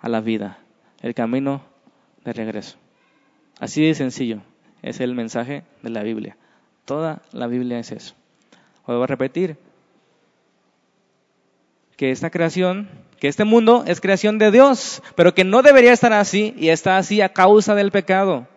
[0.00, 0.58] a la vida,
[1.00, 1.62] el camino
[2.24, 2.76] de regreso.
[3.58, 4.40] Así de sencillo
[4.82, 6.36] es el mensaje de la Biblia.
[6.84, 8.14] Toda la Biblia es eso.
[8.86, 9.56] Vuelvo a repetir
[11.96, 12.88] que esta creación,
[13.20, 16.98] que este mundo es creación de Dios, pero que no debería estar así y está
[16.98, 18.48] así a causa del pecado.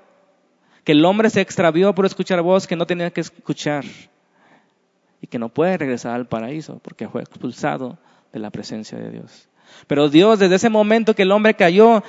[0.84, 3.86] Que el hombre se extravió por escuchar voz que no tenía que escuchar
[5.26, 7.97] y que no puede regresar al paraíso porque fue expulsado
[8.32, 9.49] de la presencia de Dios.
[9.88, 12.03] Pero Dios, desde ese momento que el hombre cayó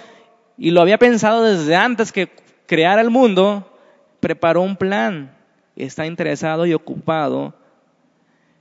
[0.59, 2.29] y lo había pensado desde antes que
[2.67, 3.75] creara el mundo,
[4.21, 5.35] preparó un plan.
[5.77, 7.55] Está interesado y ocupado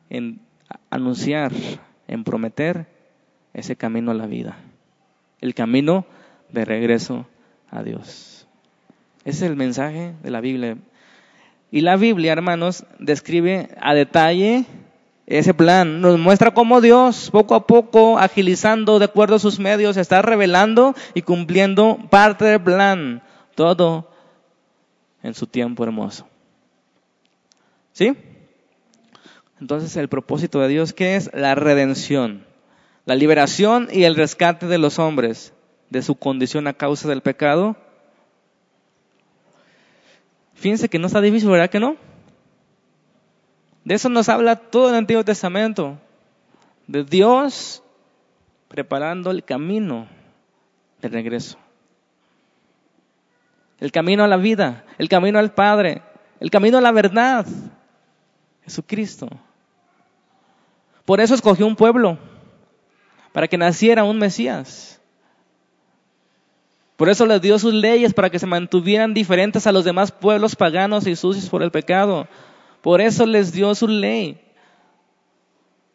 [0.10, 0.40] en
[0.90, 1.52] anunciar,
[2.08, 2.88] en prometer
[3.54, 4.56] ese camino a la vida.
[5.42, 6.06] El camino
[6.50, 7.28] de regreso
[7.70, 8.48] a Dios.
[9.26, 10.78] Ese es el mensaje de la Biblia.
[11.72, 14.66] Y la Biblia, hermanos, describe a detalle
[15.26, 16.02] ese plan.
[16.02, 20.96] Nos muestra cómo Dios, poco a poco, agilizando de acuerdo a sus medios, está revelando
[21.14, 23.24] y cumpliendo parte del plan.
[23.56, 24.12] Todo
[25.24, 26.28] en su tiempo hermoso.
[27.94, 28.16] ¿Sí?
[29.60, 31.32] Entonces el propósito de Dios, ¿qué es?
[31.34, 32.46] La redención,
[33.06, 35.54] la liberación y el rescate de los hombres
[35.90, 37.78] de su condición a causa del pecado.
[40.56, 41.98] Fíjense que no está difícil, ¿verdad que no?
[43.84, 46.00] De eso nos habla todo el Antiguo Testamento.
[46.88, 47.84] De Dios
[48.68, 50.08] preparando el camino
[51.02, 51.58] de regreso.
[53.80, 56.02] El camino a la vida, el camino al Padre,
[56.40, 57.46] el camino a la verdad.
[58.64, 59.30] Jesucristo.
[61.06, 62.18] Por eso escogió un pueblo,
[63.32, 64.95] para que naciera un Mesías.
[66.96, 70.56] Por eso les dio sus leyes, para que se mantuvieran diferentes a los demás pueblos
[70.56, 72.28] paganos y sucios por el pecado.
[72.82, 74.40] Por eso les dio su ley.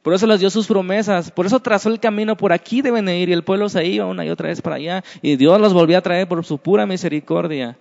[0.02, 1.30] Por eso les dio sus promesas.
[1.30, 2.36] Por eso trazó el camino.
[2.36, 3.28] Por aquí deben ir.
[3.28, 5.04] Y el pueblo se iba una y otra vez para allá.
[5.22, 7.78] Y Dios los volvió a traer por su pura misericordia.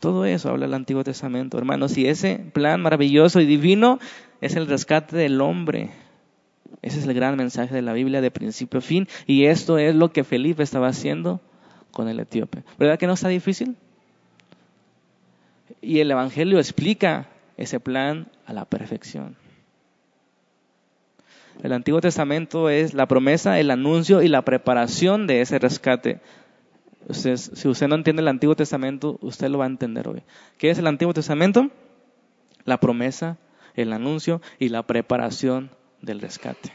[0.00, 1.96] Todo eso habla el Antiguo Testamento, hermanos.
[1.98, 3.98] Y ese plan maravilloso y divino
[4.40, 5.90] es el rescate del hombre.
[6.82, 9.08] Ese es el gran mensaje de la Biblia de principio a fin.
[9.26, 11.40] Y esto es lo que Felipe estaba haciendo
[11.90, 12.62] con el etíope.
[12.78, 13.76] ¿Verdad que no está difícil?
[15.80, 19.36] Y el Evangelio explica ese plan a la perfección.
[21.62, 26.20] El Antiguo Testamento es la promesa, el anuncio y la preparación de ese rescate.
[27.10, 30.22] si usted no entiende el Antiguo Testamento, usted lo va a entender hoy.
[30.56, 31.70] ¿Qué es el Antiguo Testamento?
[32.64, 33.36] La promesa,
[33.74, 36.72] el anuncio y la preparación del rescate.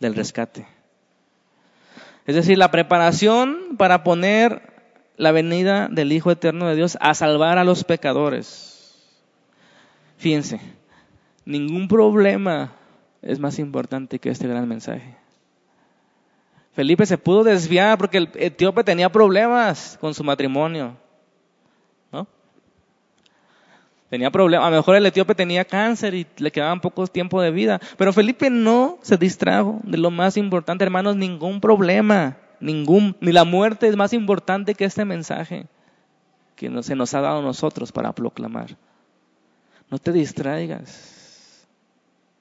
[0.00, 0.66] Del rescate.
[2.26, 4.72] Es decir, la preparación para poner
[5.16, 8.72] la venida del Hijo Eterno de Dios a salvar a los pecadores.
[10.16, 10.60] Fíjense,
[11.44, 12.72] ningún problema
[13.22, 15.16] es más importante que este gran mensaje.
[16.74, 20.96] Felipe se pudo desviar porque el etíope tenía problemas con su matrimonio.
[22.10, 22.26] ¿No?
[24.12, 24.66] Tenía problemas.
[24.66, 27.80] A lo mejor el etíope tenía cáncer y le quedaban poco tiempo de vida.
[27.96, 33.44] Pero Felipe no se distrajo de lo más importante, hermanos, ningún problema ningún, ni la
[33.44, 35.66] muerte es más importante que este mensaje
[36.56, 38.76] que se nos ha dado a nosotros para proclamar.
[39.90, 41.66] No te distraigas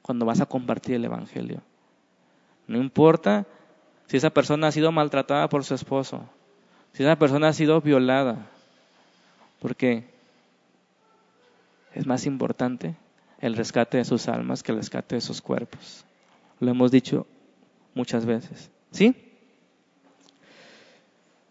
[0.02, 1.62] cuando vas a compartir el Evangelio.
[2.68, 3.46] No importa
[4.08, 6.24] si esa persona ha sido maltratada por su esposo,
[6.92, 8.46] si esa persona ha sido violada,
[9.60, 10.12] porque
[11.94, 12.96] es más importante
[13.40, 16.06] el rescate de sus almas que el rescate de sus cuerpos.
[16.60, 17.26] Lo hemos dicho
[17.94, 18.70] muchas veces.
[18.92, 19.16] ¿Sí?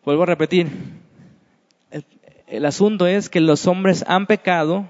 [0.05, 0.69] Vuelvo a repetir,
[2.47, 4.89] el, asunto es que los hombres han pecado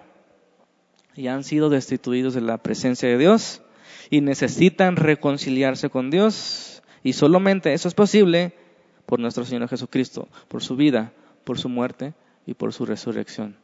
[1.17, 3.63] y han sido destituidos de la presencia de Dios
[4.09, 8.55] y necesitan reconciliarse con Dios y solamente eso es posible
[9.07, 11.13] por nuestro Señor Jesucristo, por su vida,
[11.45, 12.15] por su muerte
[12.47, 13.57] y por su resurrección.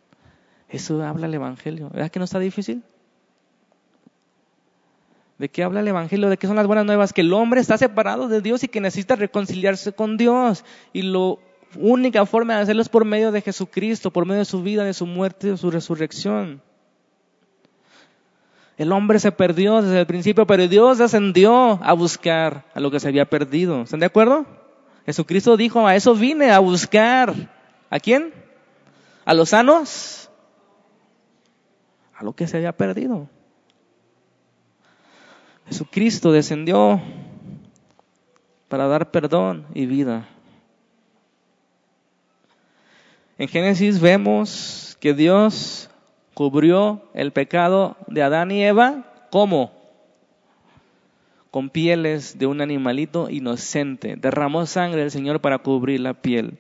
[0.69, 1.91] Eso habla el Evangelio.
[1.91, 2.83] ¿Verdad que no está difícil?
[5.39, 6.29] ¿De qué habla el Evangelio?
[6.29, 7.13] ¿De qué son las buenas nuevas?
[7.13, 10.65] Que el hombre está separado de Dios y que necesita reconciliarse con Dios.
[10.93, 11.35] Y la
[11.79, 14.95] única forma de hacerlo es por medio de Jesucristo, por medio de su vida, de
[14.95, 16.63] su muerte, de su resurrección.
[18.79, 23.01] El hombre se perdió desde el principio, pero Dios descendió a buscar a lo que
[23.01, 23.83] se había perdido.
[23.83, 24.47] ¿Están de acuerdo?
[25.07, 27.33] Jesucristo dijo, a eso vine, a buscar.
[27.89, 28.35] ¿A quién?
[29.25, 30.26] ¿A los sanos?
[32.17, 33.29] A lo que se había perdido.
[35.67, 37.01] Jesucristo descendió
[38.69, 40.29] para dar perdón y vida.
[43.39, 45.91] En Génesis vemos que Dios
[46.35, 49.73] cubrió el pecado de Adán y Eva, ¿cómo?
[51.51, 54.17] Con pieles de un animalito inocente.
[54.17, 56.59] Derramó sangre del Señor para cubrir la piel.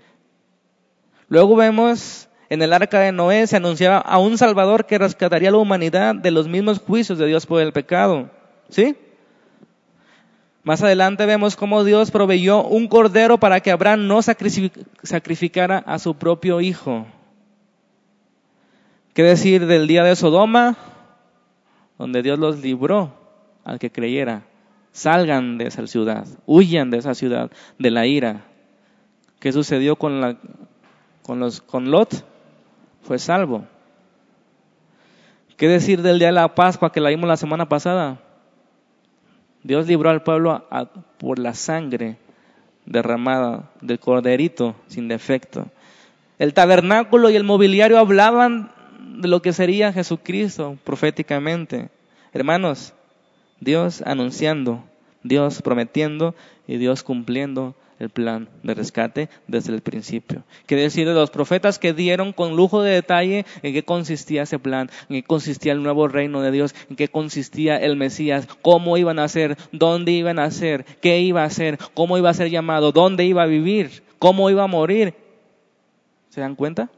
[1.29, 5.53] Luego vemos en el arca de Noé se anunciaba a un Salvador que rescataría a
[5.53, 8.31] la humanidad de los mismos juicios de Dios por el pecado.
[8.69, 8.97] ¿Sí?
[10.63, 16.17] Más adelante vemos cómo Dios proveyó un cordero para que Abraham no sacrificara a su
[16.17, 17.07] propio hijo.
[19.15, 20.77] ¿Qué decir del día de Sodoma?
[21.99, 23.15] Donde Dios los libró
[23.65, 24.43] al que creyera.
[24.91, 28.45] Salgan de esa ciudad, huyan de esa ciudad, de la ira.
[29.39, 30.37] ¿Qué sucedió con, la,
[31.23, 32.25] con, los, con Lot?
[33.07, 33.65] Fue salvo.
[35.57, 38.19] ¿Qué decir del día de la Pascua que la vimos la semana pasada?
[39.63, 40.67] Dios libró al pueblo
[41.19, 42.17] por la sangre
[42.85, 45.69] derramada del corderito sin defecto.
[46.41, 51.91] El tabernáculo y el mobiliario hablaban de lo que sería Jesucristo proféticamente.
[52.33, 52.93] Hermanos,
[53.61, 54.83] Dios anunciando,
[55.23, 56.35] Dios prometiendo
[56.67, 60.45] y Dios cumpliendo el plan de rescate desde el principio.
[60.67, 64.59] Quiere decir de los profetas que dieron con lujo de detalle en qué consistía ese
[64.59, 68.97] plan, en qué consistía el nuevo reino de Dios, en qué consistía el Mesías, cómo
[68.99, 72.51] iban a ser, dónde iban a ser, qué iba a ser, cómo iba a ser
[72.51, 75.15] llamado, dónde iba a vivir, cómo iba a morir.
[76.29, 76.91] ¿Se dan cuenta?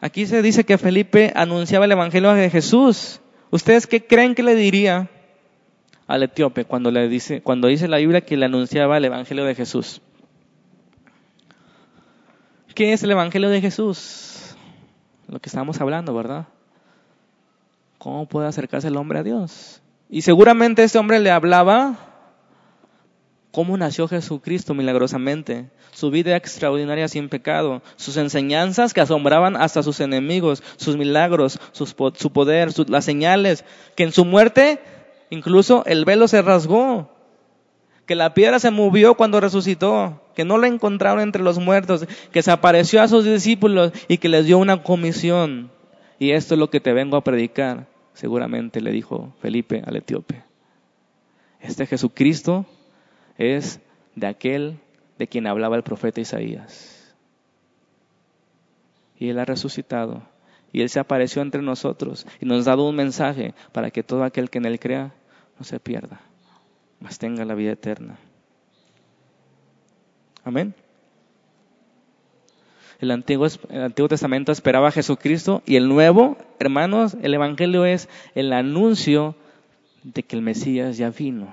[0.00, 3.20] Aquí se dice que Felipe anunciaba el Evangelio de Jesús.
[3.50, 5.10] ¿Ustedes qué creen que le diría
[6.10, 9.54] al etíope cuando le dice, cuando dice la Biblia que le anunciaba el Evangelio de
[9.54, 10.02] Jesús?
[12.74, 14.56] ¿Qué es el Evangelio de Jesús?
[15.28, 16.48] Lo que estamos hablando, ¿verdad?
[17.98, 19.82] ¿Cómo puede acercarse el hombre a Dios?
[20.08, 21.96] Y seguramente este hombre le hablaba
[23.52, 30.00] cómo nació Jesucristo milagrosamente, su vida extraordinaria sin pecado, sus enseñanzas que asombraban hasta sus
[30.00, 34.80] enemigos, sus milagros, su poder, las señales, que en su muerte
[35.30, 37.08] incluso el velo se rasgó,
[38.06, 42.42] que la piedra se movió cuando resucitó, que no lo encontraron entre los muertos, que
[42.42, 45.70] se apareció a sus discípulos y que les dio una comisión.
[46.18, 50.42] Y esto es lo que te vengo a predicar, seguramente le dijo Felipe al etíope.
[51.60, 52.66] Este Jesucristo
[53.38, 53.80] es
[54.16, 54.78] de aquel
[55.18, 57.14] de quien hablaba el profeta Isaías.
[59.18, 60.22] Y Él ha resucitado.
[60.72, 64.24] Y Él se apareció entre nosotros y nos ha dado un mensaje para que todo
[64.24, 65.12] aquel que en Él crea
[65.60, 66.22] no se pierda,
[67.00, 68.16] mas tenga la vida eterna.
[70.42, 70.74] Amén.
[72.98, 78.08] El Antiguo, el Antiguo Testamento esperaba a Jesucristo y el Nuevo, hermanos, el Evangelio es
[78.34, 79.36] el anuncio
[80.02, 81.52] de que el Mesías ya vino.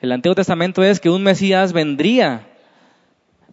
[0.00, 2.46] El Antiguo Testamento es que un Mesías vendría.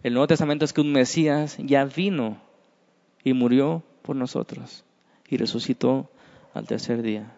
[0.04, 2.40] El Nuevo Testamento es que un Mesías ya vino
[3.24, 4.84] y murió por nosotros
[5.28, 6.08] y resucitó
[6.54, 7.32] al tercer día.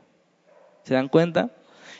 [0.84, 1.50] ¿Se dan cuenta?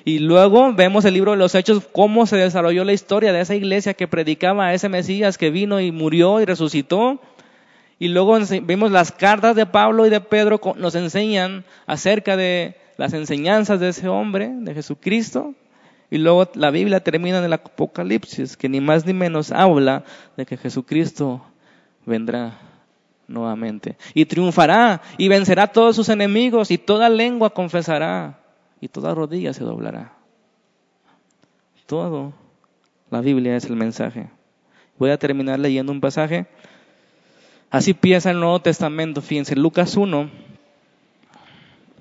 [0.05, 3.55] Y luego vemos el libro de los Hechos, cómo se desarrolló la historia de esa
[3.55, 7.21] iglesia que predicaba a ese Mesías que vino y murió y resucitó.
[7.99, 13.13] Y luego vemos las cartas de Pablo y de Pedro, nos enseñan acerca de las
[13.13, 15.55] enseñanzas de ese hombre, de Jesucristo.
[16.11, 20.05] Y luego la Biblia termina en el Apocalipsis, que ni más ni menos habla
[20.37, 21.43] de que Jesucristo
[22.07, 22.59] vendrá
[23.29, 23.97] nuevamente.
[24.15, 28.40] Y triunfará y vencerá a todos sus enemigos y toda lengua confesará
[28.81, 30.13] y toda rodilla se doblará.
[31.87, 32.33] Todo.
[33.11, 34.31] La Biblia es el mensaje.
[34.99, 36.47] Voy a terminar leyendo un pasaje.
[37.71, 39.21] Así empieza el Nuevo Testamento.
[39.23, 40.31] Fíjense, Lucas 1.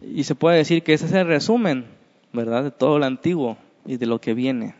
[0.02, 1.86] Y se puede decir que ese es el resumen,
[2.32, 2.64] ¿verdad?
[2.64, 4.76] De todo lo antiguo y de lo que viene.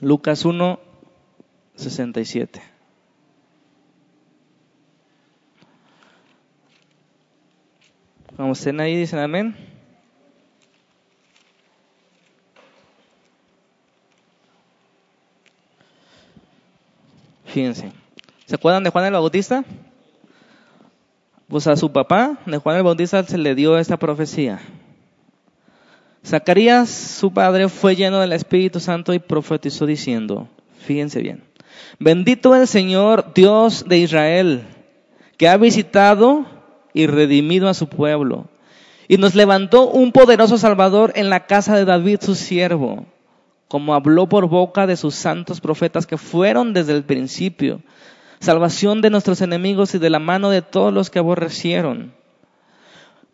[0.00, 0.78] Lucas 1,
[1.74, 2.77] 67.
[8.38, 9.56] Vamos, estén ahí, dicen amén.
[17.46, 17.90] Fíjense.
[18.46, 19.64] ¿Se acuerdan de Juan el Bautista?
[21.48, 24.60] Pues a su papá, de Juan el Bautista, se le dio esta profecía.
[26.24, 31.42] Zacarías, su padre, fue lleno del Espíritu Santo y profetizó diciendo, fíjense bien,
[31.98, 34.62] Bendito el Señor Dios de Israel,
[35.36, 36.57] que ha visitado
[36.94, 38.46] y redimido a su pueblo,
[39.08, 43.06] y nos levantó un poderoso Salvador en la casa de David su siervo,
[43.68, 47.80] como habló por boca de sus santos profetas que fueron desde el principio,
[48.40, 52.12] salvación de nuestros enemigos y de la mano de todos los que aborrecieron,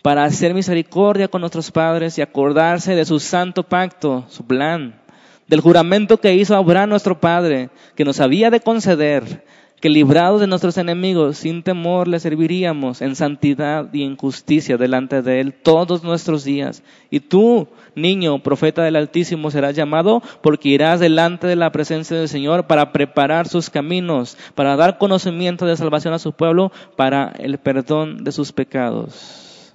[0.02, 5.00] para hacer misericordia con nuestros padres y acordarse de su santo pacto, su plan
[5.46, 9.44] del juramento que hizo Abraham nuestro Padre, que nos había de conceder,
[9.80, 15.20] que librados de nuestros enemigos, sin temor le serviríamos en santidad y en justicia delante
[15.20, 16.82] de Él todos nuestros días.
[17.10, 22.28] Y tú, niño, profeta del Altísimo, serás llamado porque irás delante de la presencia del
[22.28, 27.58] Señor para preparar sus caminos, para dar conocimiento de salvación a su pueblo, para el
[27.58, 29.74] perdón de sus pecados.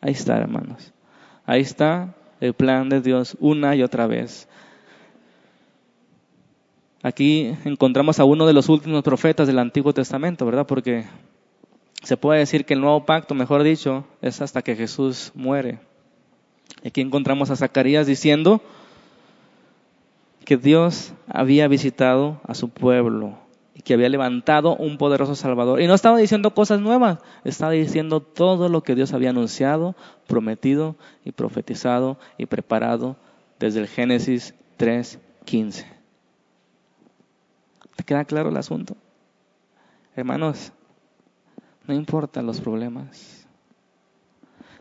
[0.00, 0.92] Ahí está, hermanos.
[1.46, 4.48] Ahí está el plan de Dios una y otra vez.
[7.04, 10.66] Aquí encontramos a uno de los últimos profetas del Antiguo Testamento, ¿verdad?
[10.66, 11.04] Porque
[12.02, 15.80] se puede decir que el nuevo pacto, mejor dicho, es hasta que Jesús muere.
[16.82, 18.62] Aquí encontramos a Zacarías diciendo
[20.46, 23.36] que Dios había visitado a su pueblo
[23.74, 25.82] y que había levantado un poderoso Salvador.
[25.82, 29.94] Y no estaba diciendo cosas nuevas, estaba diciendo todo lo que Dios había anunciado,
[30.26, 33.16] prometido y profetizado y preparado
[33.60, 35.93] desde el Génesis 3.15.
[37.96, 38.96] ¿Te queda claro el asunto?
[40.16, 40.72] Hermanos,
[41.86, 43.46] no importan los problemas.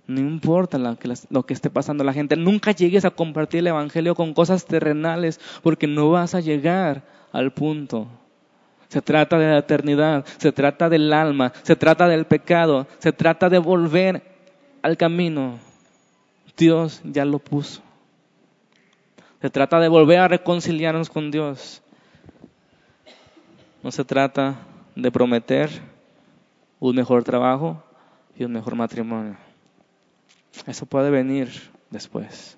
[0.05, 2.35] No importa lo que, lo que esté pasando la gente.
[2.35, 7.53] Nunca llegues a compartir el Evangelio con cosas terrenales porque no vas a llegar al
[7.53, 8.07] punto
[8.93, 13.49] se trata de la eternidad, se trata del alma, se trata del pecado, se trata
[13.49, 14.21] de volver
[14.83, 15.57] al camino.
[16.55, 17.81] Dios ya lo puso.
[19.41, 21.81] Se trata de volver a reconciliarnos con Dios.
[23.83, 24.55] No se trata
[24.95, 25.69] de prometer
[26.79, 27.83] un mejor trabajo
[28.37, 29.35] y un mejor matrimonio.
[30.65, 31.49] Eso puede venir
[31.89, 32.57] después.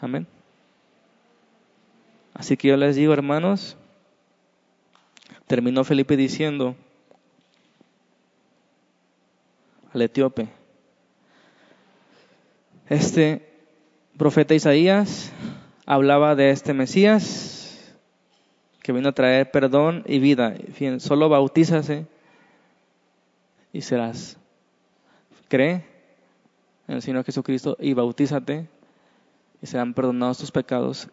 [0.00, 0.26] Amén.
[2.32, 3.76] Así que yo les digo, hermanos,
[5.48, 6.76] terminó Felipe diciendo
[9.92, 10.48] al etíope,
[12.88, 13.52] este
[14.16, 15.32] profeta Isaías
[15.86, 17.59] hablaba de este Mesías
[18.90, 20.52] que vino a traer perdón y vida.
[20.98, 22.06] solo bautízase
[23.72, 24.36] y serás.
[25.46, 25.84] Cree
[26.88, 28.66] en el Señor Jesucristo y bautízate
[29.62, 31.08] y serán perdonados tus pecados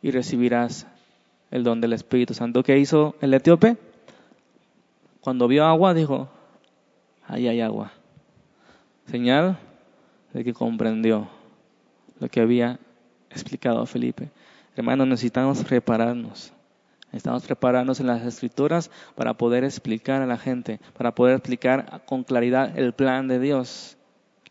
[0.00, 0.86] y recibirás
[1.50, 2.62] el don del Espíritu Santo.
[2.62, 3.76] ¿Qué hizo el etíope?
[5.20, 6.30] Cuando vio agua, dijo,
[7.26, 7.92] ahí hay agua.
[9.10, 9.58] Señal
[10.32, 11.28] de que comprendió
[12.20, 12.78] lo que había
[13.28, 14.30] explicado Felipe.
[14.74, 16.54] Hermanos, necesitamos prepararnos.
[17.08, 22.22] Necesitamos prepararnos en las escrituras para poder explicar a la gente, para poder explicar con
[22.22, 23.96] claridad el plan de Dios,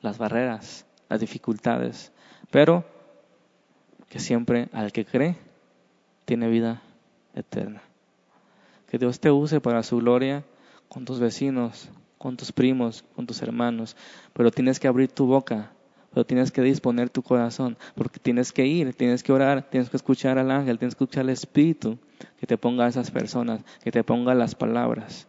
[0.01, 2.11] las barreras, las dificultades.
[2.49, 2.83] Pero
[4.09, 5.37] que siempre al que cree
[6.25, 6.81] tiene vida
[7.35, 7.81] eterna.
[8.89, 10.43] Que Dios te use para su gloria
[10.87, 13.95] con tus vecinos, con tus primos, con tus hermanos,
[14.33, 15.71] pero tienes que abrir tu boca,
[16.17, 19.97] pero tienes que disponer tu corazón, porque tienes que ir, tienes que orar, tienes que
[19.97, 21.99] escuchar al ángel, tienes que escuchar al Espíritu
[22.39, 25.27] que te ponga a esas personas, que te ponga las palabras.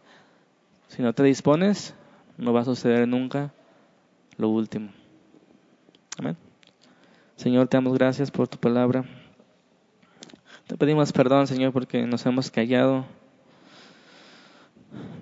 [0.87, 1.93] Si no te dispones,
[2.39, 3.53] no va a suceder nunca
[4.37, 4.89] lo último.
[6.17, 6.35] Amén.
[7.35, 9.05] Señor, te damos gracias por tu palabra.
[10.65, 13.05] Te pedimos perdón, Señor, porque nos hemos callado.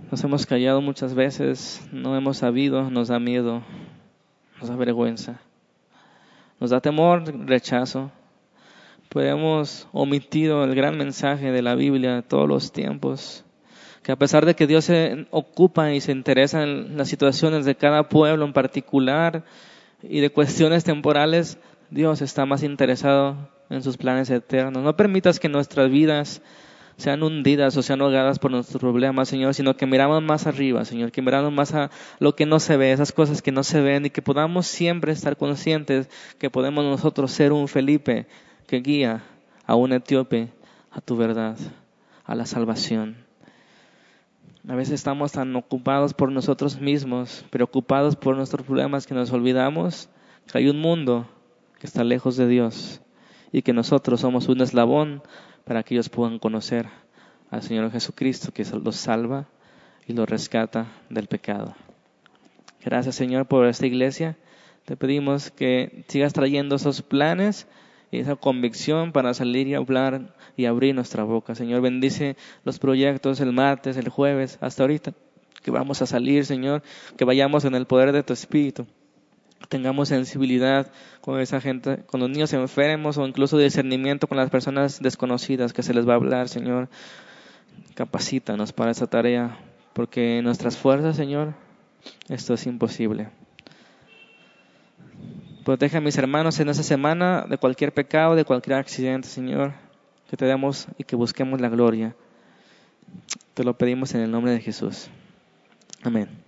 [0.10, 3.64] Nos hemos callado muchas veces, no hemos sabido, nos da miedo,
[4.62, 5.42] nos da vergüenza,
[6.60, 8.12] nos da temor, rechazo.
[9.10, 13.46] Pues hemos omitido el gran mensaje de la Biblia de todos los tiempos,
[14.04, 17.76] que a pesar de que Dios se ocupa y se interesa en las situaciones de
[17.76, 19.46] cada pueblo en particular
[20.04, 21.58] y de cuestiones temporales,
[21.90, 24.84] Dios está más interesado en sus planes eternos.
[24.84, 26.42] No permitas que nuestras vidas
[26.98, 31.12] sean hundidas o sean ahogadas por nuestros problemas, Señor, sino que miramos más arriba, Señor,
[31.12, 34.08] que miramos más a lo que no se ve, esas cosas que no se ven
[34.08, 38.28] y que podamos siempre estar conscientes que podemos nosotros ser un Felipe
[38.66, 39.24] que guía
[39.66, 40.50] a un etíope
[40.92, 41.58] a tu verdad,
[42.26, 43.28] a la salvación.
[44.68, 50.10] A veces estamos tan ocupados por nosotros mismos, preocupados por nuestros problemas que nos olvidamos
[50.52, 51.28] que hay un mundo
[51.80, 53.02] que está lejos de Dios
[53.52, 55.22] y que nosotros somos un eslabón
[55.68, 56.88] para que ellos puedan conocer
[57.52, 59.46] al Señor Jesucristo que los salva
[60.08, 61.76] y los rescata del pecado.
[62.84, 64.38] Gracias Señor por esta iglesia.
[64.86, 67.68] Te pedimos que sigas trayendo esos planes
[68.12, 71.54] y esa convicción para salir y hablar y abrir nuestra boca.
[71.54, 75.14] Señor, bendice los proyectos el martes, el jueves, hasta ahorita,
[75.62, 76.82] que vamos a salir, Señor,
[77.18, 78.88] que vayamos en el poder de tu Espíritu.
[79.70, 80.92] Tengamos sensibilidad
[81.22, 85.84] con esa gente, con los niños enfermos o incluso discernimiento con las personas desconocidas que
[85.84, 86.90] se les va a hablar, Señor.
[87.96, 89.58] Capacítanos para esa tarea,
[89.94, 91.54] porque en nuestras fuerzas, Señor,
[92.30, 93.30] esto es imposible.
[95.66, 99.74] Protege a mis hermanos en esta semana de cualquier pecado, de cualquier accidente, Señor.
[100.30, 102.16] Que te demos y que busquemos la gloria.
[103.54, 105.10] Te lo pedimos en el nombre de Jesús.
[106.04, 106.47] Amén.